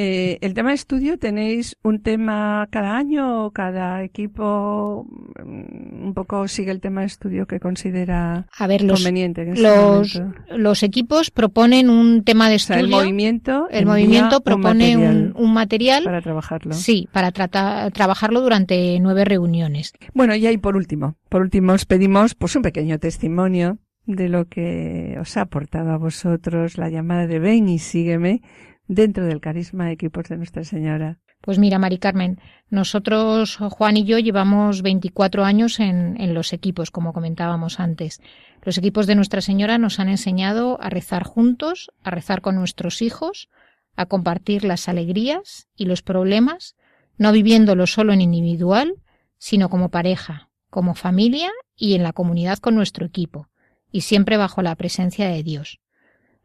eh, 0.00 0.38
el 0.42 0.54
tema 0.54 0.68
de 0.68 0.76
estudio, 0.76 1.18
¿tenéis 1.18 1.76
un 1.82 2.00
tema 2.00 2.68
cada 2.70 2.96
año 2.96 3.46
o 3.46 3.50
cada 3.50 4.04
equipo 4.04 5.04
mm, 5.44 6.04
un 6.06 6.14
poco 6.14 6.46
sigue 6.46 6.70
el 6.70 6.80
tema 6.80 7.00
de 7.00 7.08
estudio 7.08 7.46
que 7.46 7.58
considera 7.58 8.46
a 8.56 8.66
ver, 8.68 8.84
los, 8.84 9.00
conveniente? 9.00 9.42
En 9.42 9.60
los, 9.60 10.22
los, 10.50 10.84
equipos 10.84 11.32
proponen 11.32 11.90
un 11.90 12.22
tema 12.22 12.48
de 12.48 12.54
estudio. 12.54 12.84
O 12.84 12.86
sea, 12.86 12.98
el 12.98 13.04
movimiento, 13.04 13.66
el 13.72 13.86
movimiento 13.86 14.40
propone 14.40 14.96
un 14.96 15.02
material, 15.02 15.32
un, 15.34 15.44
un 15.44 15.52
material, 15.52 16.04
para 16.04 16.22
trabajarlo. 16.22 16.74
Sí, 16.74 17.08
para 17.10 17.32
tratar, 17.32 17.90
trabajarlo 17.90 18.40
durante 18.40 19.00
nueve 19.00 19.24
reuniones. 19.24 19.94
Bueno, 20.14 20.36
y 20.36 20.46
ahí 20.46 20.58
por 20.58 20.76
último, 20.76 21.16
por 21.28 21.42
último 21.42 21.72
os 21.72 21.86
pedimos 21.86 22.36
pues 22.36 22.54
un 22.54 22.62
pequeño 22.62 23.00
testimonio 23.00 23.78
de 24.06 24.28
lo 24.28 24.46
que 24.46 25.16
os 25.20 25.36
ha 25.36 25.42
aportado 25.42 25.90
a 25.90 25.98
vosotros 25.98 26.78
la 26.78 26.88
llamada 26.88 27.26
de 27.26 27.40
ven 27.40 27.68
y 27.68 27.78
sígueme 27.78 28.42
dentro 28.88 29.24
del 29.26 29.40
carisma 29.40 29.86
de 29.86 29.92
equipos 29.92 30.28
de 30.28 30.36
Nuestra 30.36 30.64
Señora? 30.64 31.18
Pues 31.40 31.58
mira, 31.58 31.78
Mari 31.78 31.98
Carmen, 31.98 32.40
nosotros, 32.68 33.56
Juan 33.56 33.96
y 33.96 34.04
yo, 34.04 34.18
llevamos 34.18 34.82
24 34.82 35.44
años 35.44 35.78
en, 35.78 36.20
en, 36.20 36.34
los 36.34 36.52
equipos, 36.52 36.90
como 36.90 37.12
comentábamos 37.12 37.78
antes. 37.78 38.20
Los 38.62 38.76
equipos 38.76 39.06
de 39.06 39.14
Nuestra 39.14 39.40
Señora 39.40 39.78
nos 39.78 40.00
han 40.00 40.08
enseñado 40.08 40.80
a 40.80 40.90
rezar 40.90 41.22
juntos, 41.22 41.92
a 42.02 42.10
rezar 42.10 42.40
con 42.40 42.56
nuestros 42.56 43.02
hijos, 43.02 43.48
a 43.94 44.06
compartir 44.06 44.64
las 44.64 44.88
alegrías 44.88 45.68
y 45.76 45.84
los 45.84 46.02
problemas, 46.02 46.74
no 47.18 47.30
viviéndolo 47.32 47.86
solo 47.86 48.12
en 48.12 48.20
individual, 48.20 48.94
sino 49.38 49.68
como 49.68 49.90
pareja, 49.90 50.50
como 50.70 50.94
familia 50.94 51.50
y 51.76 51.94
en 51.94 52.02
la 52.02 52.12
comunidad 52.12 52.58
con 52.58 52.74
nuestro 52.74 53.06
equipo, 53.06 53.48
y 53.92 54.02
siempre 54.02 54.36
bajo 54.36 54.62
la 54.62 54.74
presencia 54.74 55.28
de 55.28 55.42
Dios. 55.42 55.80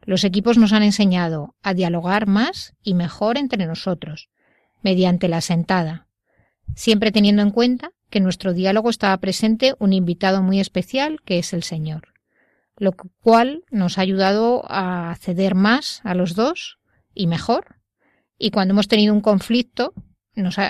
Los 0.06 0.24
equipos 0.24 0.58
nos 0.58 0.74
han 0.74 0.84
enseñado 0.84 1.56
a 1.62 1.74
dialogar 1.74 2.28
más 2.28 2.74
y 2.84 2.94
mejor 2.94 3.38
entre 3.38 3.66
nosotros 3.66 4.30
mediante 4.82 5.28
la 5.28 5.42
sentada, 5.42 6.08
siempre 6.76 7.12
teniendo 7.12 7.42
en 7.42 7.52
cuenta 7.52 7.92
que 8.10 8.18
en 8.18 8.26
nuestro 8.26 8.54
diálogo 8.54 8.90
estaba 8.90 9.18
presente 9.18 9.76
un 9.80 9.94
invitado 9.94 10.44
muy 10.44 10.60
especial 10.60 11.22
que 11.24 11.40
es 11.40 11.54
el 11.54 11.64
Señor, 11.64 12.14
lo 12.78 12.94
cual 13.22 13.64
nos 13.72 13.98
ha 13.98 14.02
ayudado 14.02 14.64
a 14.70 15.12
acceder 15.12 15.56
más 15.56 16.02
a 16.04 16.14
los 16.14 16.36
dos 16.36 16.80
y 17.14 17.28
mejor. 17.28 17.78
Y 18.38 18.52
cuando 18.52 18.74
hemos 18.74 18.88
tenido 18.88 19.14
un 19.14 19.22
conflicto, 19.22 19.94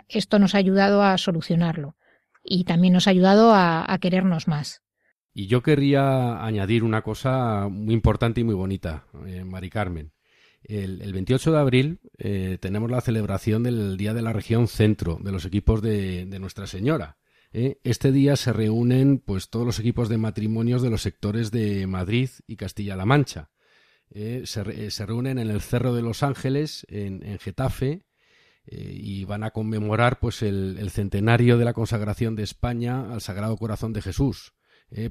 esto 0.10 0.40
nos 0.40 0.56
ha 0.56 0.58
ayudado 0.58 1.02
a 1.02 1.18
solucionarlo 1.18 1.96
y 2.44 2.66
también 2.66 2.94
nos 2.94 3.08
ha 3.08 3.12
ayudado 3.12 3.54
a, 3.56 3.98
querernos 4.00 4.48
más. 4.48 4.82
Y 5.34 5.48
yo 5.48 5.64
querría 5.64 6.46
añadir 6.46 6.84
una 6.84 7.02
cosa 7.02 7.68
muy 7.70 7.94
importante 7.94 8.42
y 8.42 8.44
muy 8.44 8.54
bonita, 8.54 9.06
eh, 9.26 9.44
Mari 9.44 9.70
Carmen. 9.70 10.12
El, 10.64 11.12
28 11.12 11.52
de 11.52 11.60
abril 11.60 12.00
eh, 12.18 12.58
tenemos 12.62 12.90
la 12.90 13.02
celebración 13.02 13.64
del 13.64 13.98
Día 13.98 14.14
de 14.14 14.22
la 14.22 14.32
Región 14.32 14.68
Centro 14.68 15.20
de 15.22 15.32
los 15.32 15.46
equipos 15.46 15.82
de, 15.82 16.26
Nuestra 16.40 16.68
Señora. 16.68 17.18
¿eh? 17.52 17.80
Este 17.84 18.12
día 18.12 18.36
se 18.38 18.54
reúnen 18.54 19.20
pues 19.20 19.50
todos 19.50 19.66
los 19.66 19.80
equipos 19.80 20.08
de 20.08 20.18
matrimonios 20.18 20.82
de 20.82 20.90
los 20.90 21.02
sectores 21.02 21.52
de 21.52 21.86
Madrid 21.86 22.30
y 22.48 22.56
Castilla-La 22.56 23.06
Mancha. 23.06 23.50
¿eh? 24.10 24.44
Se, 24.46 24.64
reúnen 25.06 25.38
en 25.38 25.50
el 25.50 25.62
Cerro 25.62 25.94
de 25.94 26.02
los 26.02 26.24
Ángeles, 26.24 26.86
en, 26.90 27.22
Getafe, 27.40 28.06
y 28.66 29.26
van 29.26 29.44
a 29.44 29.52
conmemorar 29.52 30.20
pues 30.20 30.42
el, 30.42 30.78
el, 30.80 30.90
centenario 30.90 31.58
de 31.58 31.66
la 31.66 31.74
consagración 31.74 32.38
de 32.38 32.44
España 32.44 33.12
al 33.12 33.20
Sagrado 33.20 33.58
Corazón 33.58 33.92
de 33.92 34.02
Jesús. 34.02 34.54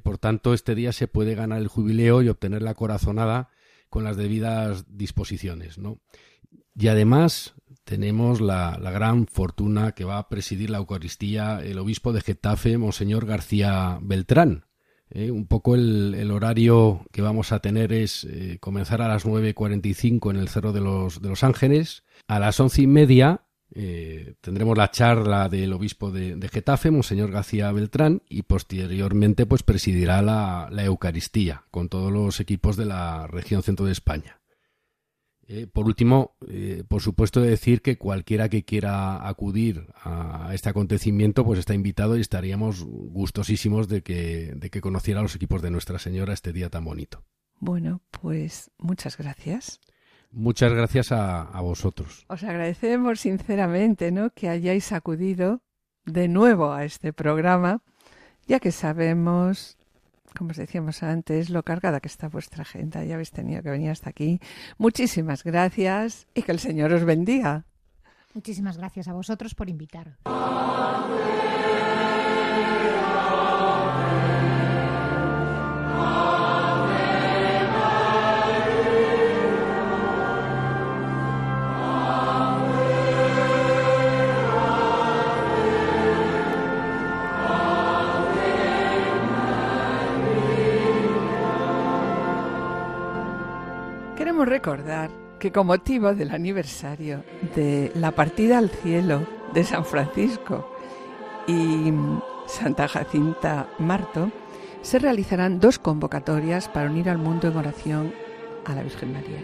Por 0.02 0.18
tanto, 0.18 0.54
este 0.54 0.74
día 0.74 0.92
se 0.92 1.08
puede 1.08 1.34
ganar 1.34 1.60
el 1.60 1.68
jubileo 1.68 2.22
y 2.22 2.28
obtener 2.28 2.62
la 2.62 2.74
corazonada 2.74 3.50
con 3.88 4.04
las 4.04 4.16
debidas 4.16 4.84
disposiciones, 4.88 5.78
¿no? 5.78 6.00
Y 6.74 6.88
además 6.88 7.54
tenemos 7.84 8.40
la, 8.40 8.78
gran 8.78 9.26
fortuna 9.26 9.92
que 9.92 10.04
va 10.04 10.18
a 10.18 10.28
presidir 10.28 10.70
la 10.70 10.78
Eucaristía 10.78 11.60
el 11.62 11.78
obispo 11.78 12.12
de 12.12 12.20
Getafe, 12.20 12.78
Monseñor 12.78 13.26
García 13.26 13.98
Beltrán. 14.00 14.64
¿eh? 15.10 15.30
un 15.30 15.46
poco 15.46 15.74
el, 15.74 16.30
horario 16.30 17.04
que 17.12 17.22
vamos 17.22 17.52
a 17.52 17.60
tener 17.60 17.92
es 17.92 18.24
eh, 18.24 18.58
comenzar 18.60 19.02
a 19.02 19.08
las 19.08 19.26
9.45 19.26 20.30
en 20.30 20.36
el 20.36 20.48
Cerro 20.48 20.72
de 20.72 20.80
los, 20.80 21.20
de 21.20 21.28
los 21.28 21.44
Ángeles, 21.44 22.04
a 22.28 22.38
las 22.38 22.58
once 22.60 22.82
y 22.82 22.86
media 22.86 23.42
eh, 23.74 24.34
tendremos 24.40 24.76
la 24.76 24.90
charla 24.90 25.48
del 25.48 25.72
obispo 25.72 26.10
de, 26.10 26.48
Getafe, 26.48 26.90
Monseñor 26.90 27.30
García 27.30 27.72
Beltrán, 27.72 28.22
y 28.28 28.42
posteriormente 28.42 29.46
pues 29.46 29.62
presidirá 29.62 30.20
la, 30.20 30.68
Eucaristía 30.84 31.64
con 31.70 31.88
todos 31.88 32.12
los 32.12 32.40
equipos 32.40 32.76
de 32.76 32.84
la 32.84 33.26
región 33.26 33.62
centro 33.62 33.86
de 33.86 33.92
España. 33.92 34.40
Eh, 35.48 35.66
por 35.66 35.86
último, 35.86 36.36
eh, 36.48 36.84
por 36.86 37.02
supuesto 37.02 37.40
decir 37.40 37.82
que 37.82 37.98
cualquiera 37.98 38.48
que 38.48 38.64
quiera 38.64 39.26
acudir 39.26 39.86
a 40.02 40.50
este 40.54 40.68
acontecimiento 40.68 41.44
pues 41.44 41.58
está 41.58 41.74
invitado 41.74 42.16
y 42.16 42.20
estaríamos 42.20 42.84
gustosísimos 42.84 43.88
de 43.88 44.02
que, 44.02 44.52
de 44.54 44.70
que 44.70 44.80
conociera 44.80 45.20
a 45.20 45.22
los 45.22 45.34
equipos 45.34 45.60
de 45.60 45.70
Nuestra 45.70 45.98
Señora 45.98 46.32
este 46.32 46.52
día 46.52 46.70
tan 46.70 46.84
bonito. 46.84 47.24
Bueno, 47.58 48.02
pues 48.10 48.70
muchas 48.78 49.16
gracias. 49.16 49.80
Muchas 50.32 50.72
gracias 50.72 51.12
a, 51.12 51.60
vosotros. 51.60 52.24
Os 52.28 52.42
agradecemos 52.42 53.20
sinceramente 53.20 54.10
¿no? 54.10 54.30
que 54.30 54.48
hayáis 54.48 54.92
acudido 54.92 55.60
de 56.06 56.26
nuevo 56.26 56.72
a 56.72 56.84
este 56.84 57.12
programa, 57.12 57.82
ya 58.46 58.58
que 58.58 58.72
sabemos, 58.72 59.76
como 60.36 60.50
os 60.50 60.56
decíamos 60.56 61.02
antes, 61.02 61.50
lo 61.50 61.62
cargada 61.62 62.00
que 62.00 62.08
está 62.08 62.28
vuestra 62.28 62.62
agenda. 62.62 63.04
Ya 63.04 63.14
habéis 63.14 63.30
tenido 63.30 63.62
que 63.62 63.70
venir 63.70 63.90
hasta 63.90 64.10
aquí. 64.10 64.40
Muchísimas 64.78 65.44
gracias 65.44 66.26
y 66.34 66.42
que 66.42 66.52
el 66.52 66.58
Señor 66.58 66.92
os 66.94 67.04
bendiga. 67.04 67.66
Muchísimas 68.32 68.78
gracias 68.78 69.08
a 69.08 69.12
vosotros 69.12 69.54
por 69.54 69.68
invitar. 69.68 70.16
Recordar 94.44 95.10
que 95.38 95.52
con 95.52 95.66
motivo 95.66 96.14
del 96.14 96.30
aniversario 96.30 97.24
de 97.54 97.90
la 97.94 98.12
partida 98.12 98.58
al 98.58 98.70
cielo 98.70 99.26
de 99.52 99.64
San 99.64 99.84
Francisco 99.84 100.72
y 101.46 101.92
Santa 102.46 102.86
Jacinta 102.86 103.66
Marto, 103.78 104.30
se 104.82 104.98
realizarán 104.98 105.60
dos 105.60 105.78
convocatorias 105.78 106.68
para 106.68 106.90
unir 106.90 107.08
al 107.08 107.18
mundo 107.18 107.48
en 107.48 107.56
oración 107.56 108.14
a 108.64 108.74
la 108.74 108.82
Virgen 108.82 109.12
María. 109.12 109.40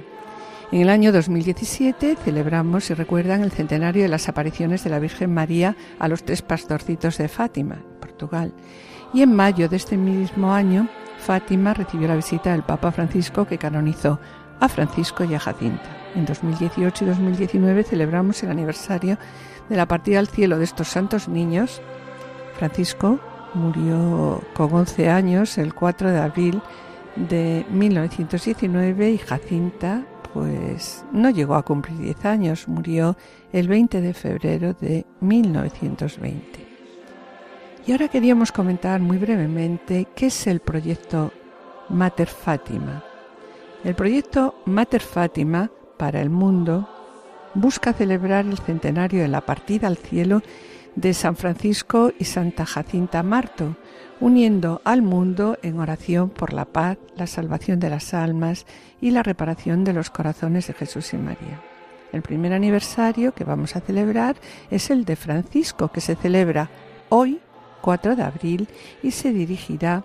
En 0.71 0.83
el 0.83 0.91
año 0.91 1.13
2017 1.13 2.17
celebramos, 2.17 2.85
si 2.85 2.95
recuerdan, 2.95 3.43
el 3.43 3.53
centenario 3.53 4.03
de 4.03 4.09
las 4.09 4.29
apariciones 4.29 4.85
de 4.85 4.91
la 4.91 4.99
Virgen 4.99 5.33
María 5.33 5.77
a 5.99 6.09
los 6.09 6.25
tres 6.25 6.43
pastorcitos 6.43 7.17
de 7.17 7.29
Fátima, 7.29 7.83
Portugal. 8.01 8.53
Y 9.15 9.23
en 9.23 9.35
mayo 9.35 9.69
de 9.71 9.77
este 9.77 9.97
mismo 9.97 10.53
año, 10.53 10.89
Fátima 11.19 11.73
recibió 11.73 12.09
la 12.09 12.17
visita 12.17 12.53
del 12.53 12.65
Papa 12.65 12.93
Francisco 12.93 13.47
que 13.47 13.57
canonizó 13.57 14.21
a 14.61 14.69
Francisco 14.69 15.25
y 15.25 15.35
a 15.35 15.41
Jacinta. 15.41 15.97
En 16.15 16.25
2018 16.25 17.05
y 17.05 17.09
2019 17.09 17.85
celebramos 17.85 18.43
el 18.43 18.51
aniversario 18.51 19.19
de 19.69 19.77
la 19.77 19.87
partida 19.87 20.19
al 20.19 20.29
cielo 20.29 20.59
de 20.59 20.65
estos 20.65 20.89
santos 20.89 21.29
niños. 21.29 21.81
Francisco 22.57 23.21
murió 23.55 24.43
con 24.55 24.73
11 24.73 25.09
años 25.09 25.59
el 25.59 25.75
4 25.75 26.11
de 26.11 26.19
abril 26.19 26.63
de 27.17 27.67
1919 27.71 29.11
y 29.11 29.19
Jacinta 29.19 30.05
pues 30.33 31.05
no 31.13 31.31
llegó 31.31 31.55
a 31.55 31.65
cumplir 31.65 31.99
10 31.99 32.25
años, 32.27 32.69
murió 32.69 33.17
el 33.53 33.67
20 33.67 34.01
de 34.01 34.15
febrero 34.15 34.75
de 34.75 35.07
1920. 35.21 36.67
Y 37.87 37.93
ahora 37.93 38.09
queríamos 38.09 38.53
comentar 38.53 39.01
muy 39.01 39.17
brevemente 39.17 40.07
qué 40.15 40.27
es 40.27 40.47
el 40.47 40.61
proyecto 40.61 41.33
Mater 41.89 42.29
Fátima. 42.29 43.03
El 43.85 43.95
proyecto 43.95 44.57
Mater 44.67 45.01
Fátima 45.01 45.71
para 45.97 46.21
el 46.21 46.31
mundo 46.31 46.89
busca 47.55 47.93
celebrar 47.93 48.45
el 48.45 48.59
centenario 48.59 49.23
de 49.23 49.29
la 49.29 49.41
partida 49.43 49.87
al 49.87 49.97
cielo 49.97 50.43
de 50.97 51.15
San 51.15 51.37
Francisco 51.37 52.13
y 52.19 52.25
Santa 52.25 52.67
Jacinta 52.67 53.23
Marto, 53.23 53.77
uniendo 54.19 54.81
al 54.83 55.03
mundo 55.03 55.59
en 55.63 55.79
oración 55.79 56.29
por 56.29 56.53
la 56.53 56.65
paz, 56.65 56.99
la 57.17 57.29
salvación 57.29 57.79
de 57.79 57.91
las 57.91 58.15
almas 58.15 58.67
y 59.01 59.13
la 59.13 59.23
reparación 59.23 59.85
de 59.85 59.93
los 59.93 60.11
corazones 60.11 60.67
de 60.67 60.75
Jesús 60.75 61.13
y 61.15 61.19
María. 61.19 61.63
El 62.13 62.23
primer 62.23 62.53
aniversario 62.55 63.33
que 63.33 63.45
vamos 63.45 63.77
a 63.77 63.81
celebrar 63.81 64.35
es 64.73 64.91
el 64.91 65.05
de 65.05 65.15
Francisco, 65.15 65.89
que 65.93 66.01
se 66.01 66.17
celebra 66.17 66.69
hoy, 67.11 67.41
4 67.83 68.17
de 68.17 68.23
abril, 68.25 68.69
y 69.05 69.13
se 69.13 69.33
dirigirá 69.33 70.03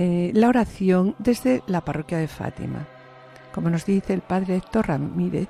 eh, 0.00 0.30
la 0.32 0.48
oración 0.48 1.16
desde 1.18 1.64
la 1.66 1.84
parroquia 1.84 2.18
de 2.18 2.28
Fátima. 2.28 2.86
Como 3.52 3.68
nos 3.68 3.84
dice 3.84 4.14
el 4.14 4.20
padre 4.20 4.54
Héctor 4.54 4.86
Ramírez, 4.86 5.48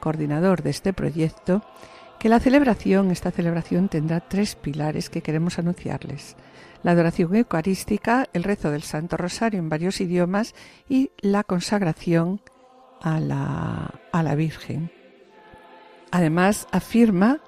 coordinador 0.00 0.62
de 0.62 0.68
este 0.68 0.92
proyecto, 0.92 1.62
que 2.18 2.28
la 2.28 2.38
celebración, 2.38 3.10
esta 3.10 3.30
celebración 3.30 3.88
tendrá 3.88 4.20
tres 4.20 4.54
pilares 4.54 5.08
que 5.08 5.22
queremos 5.22 5.58
anunciarles. 5.58 6.36
La 6.82 6.90
adoración 6.90 7.34
eucarística, 7.34 8.28
el 8.34 8.44
rezo 8.44 8.70
del 8.70 8.82
Santo 8.82 9.16
Rosario 9.16 9.58
en 9.58 9.70
varios 9.70 9.98
idiomas 10.02 10.54
y 10.90 11.10
la 11.20 11.42
consagración 11.42 12.42
a 13.00 13.18
la, 13.18 13.94
a 14.12 14.22
la 14.22 14.34
Virgen. 14.34 14.90
Además, 16.10 16.68
afirma 16.70 17.40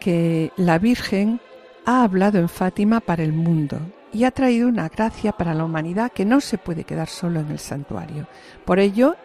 que 0.00 0.50
la 0.56 0.80
Virgen 0.80 1.40
ha 1.86 2.02
hablado 2.02 2.40
en 2.40 2.48
Fátima 2.48 2.98
para 2.98 3.22
el 3.22 3.32
mundo 3.32 3.78
y 4.12 4.24
ha 4.24 4.30
traído 4.30 4.68
una 4.68 4.88
gracia 4.88 5.32
para 5.32 5.54
la 5.54 5.64
humanidad 5.64 6.12
que 6.12 6.24
no 6.24 6.40
se 6.40 6.58
puede 6.58 6.84
quedar 6.84 7.08
solo 7.08 7.40
en 7.40 7.50
el 7.50 7.58
santuario. 7.58 8.26
Por 8.64 8.78
ello, 8.78 9.16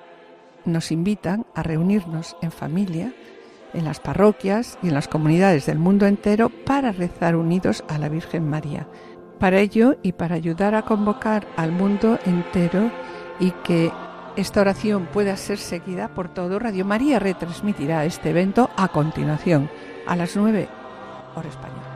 nos 0.65 0.91
invitan 0.91 1.45
a 1.55 1.63
reunirnos 1.63 2.35
en 2.41 2.51
familia, 2.51 3.13
en 3.73 3.85
las 3.85 3.99
parroquias 3.99 4.77
y 4.81 4.89
en 4.89 4.93
las 4.93 5.07
comunidades 5.07 5.65
del 5.65 5.79
mundo 5.79 6.05
entero 6.05 6.49
para 6.49 6.91
rezar 6.91 7.35
unidos 7.35 7.83
a 7.87 7.97
la 7.97 8.09
Virgen 8.09 8.47
María. 8.47 8.87
Para 9.39 9.59
ello 9.59 9.97
y 10.03 10.13
para 10.13 10.35
ayudar 10.35 10.75
a 10.75 10.83
convocar 10.83 11.47
al 11.57 11.71
mundo 11.71 12.19
entero 12.25 12.91
y 13.39 13.51
que 13.63 13.91
esta 14.35 14.61
oración 14.61 15.07
pueda 15.11 15.37
ser 15.37 15.57
seguida 15.57 16.07
por 16.07 16.33
todo, 16.33 16.59
Radio 16.59 16.85
María 16.85 17.19
retransmitirá 17.19 18.05
este 18.05 18.29
evento 18.29 18.69
a 18.77 18.87
continuación, 18.87 19.69
a 20.07 20.15
las 20.15 20.35
9 20.35 20.67
hora 21.35 21.49
española. 21.49 21.92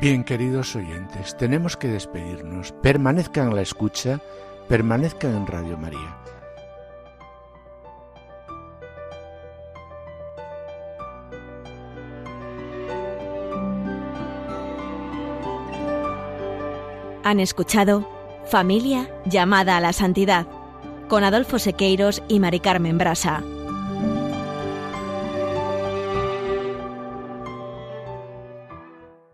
Bien, 0.00 0.22
queridos 0.22 0.76
oyentes, 0.76 1.36
tenemos 1.36 1.76
que 1.76 1.88
despedirnos. 1.88 2.70
Permanezcan 2.70 3.48
en 3.48 3.56
la 3.56 3.62
escucha, 3.62 4.20
permanezcan 4.68 5.34
en 5.34 5.46
Radio 5.46 5.76
María. 5.76 6.16
Han 17.24 17.40
escuchado 17.40 18.08
Familia 18.46 19.10
llamada 19.26 19.76
a 19.76 19.80
la 19.80 19.92
santidad 19.92 20.46
con 21.08 21.24
Adolfo 21.24 21.58
Sequeiros 21.58 22.22
y 22.28 22.38
Mari 22.38 22.60
Carmen 22.60 22.98
Brasa. 22.98 23.42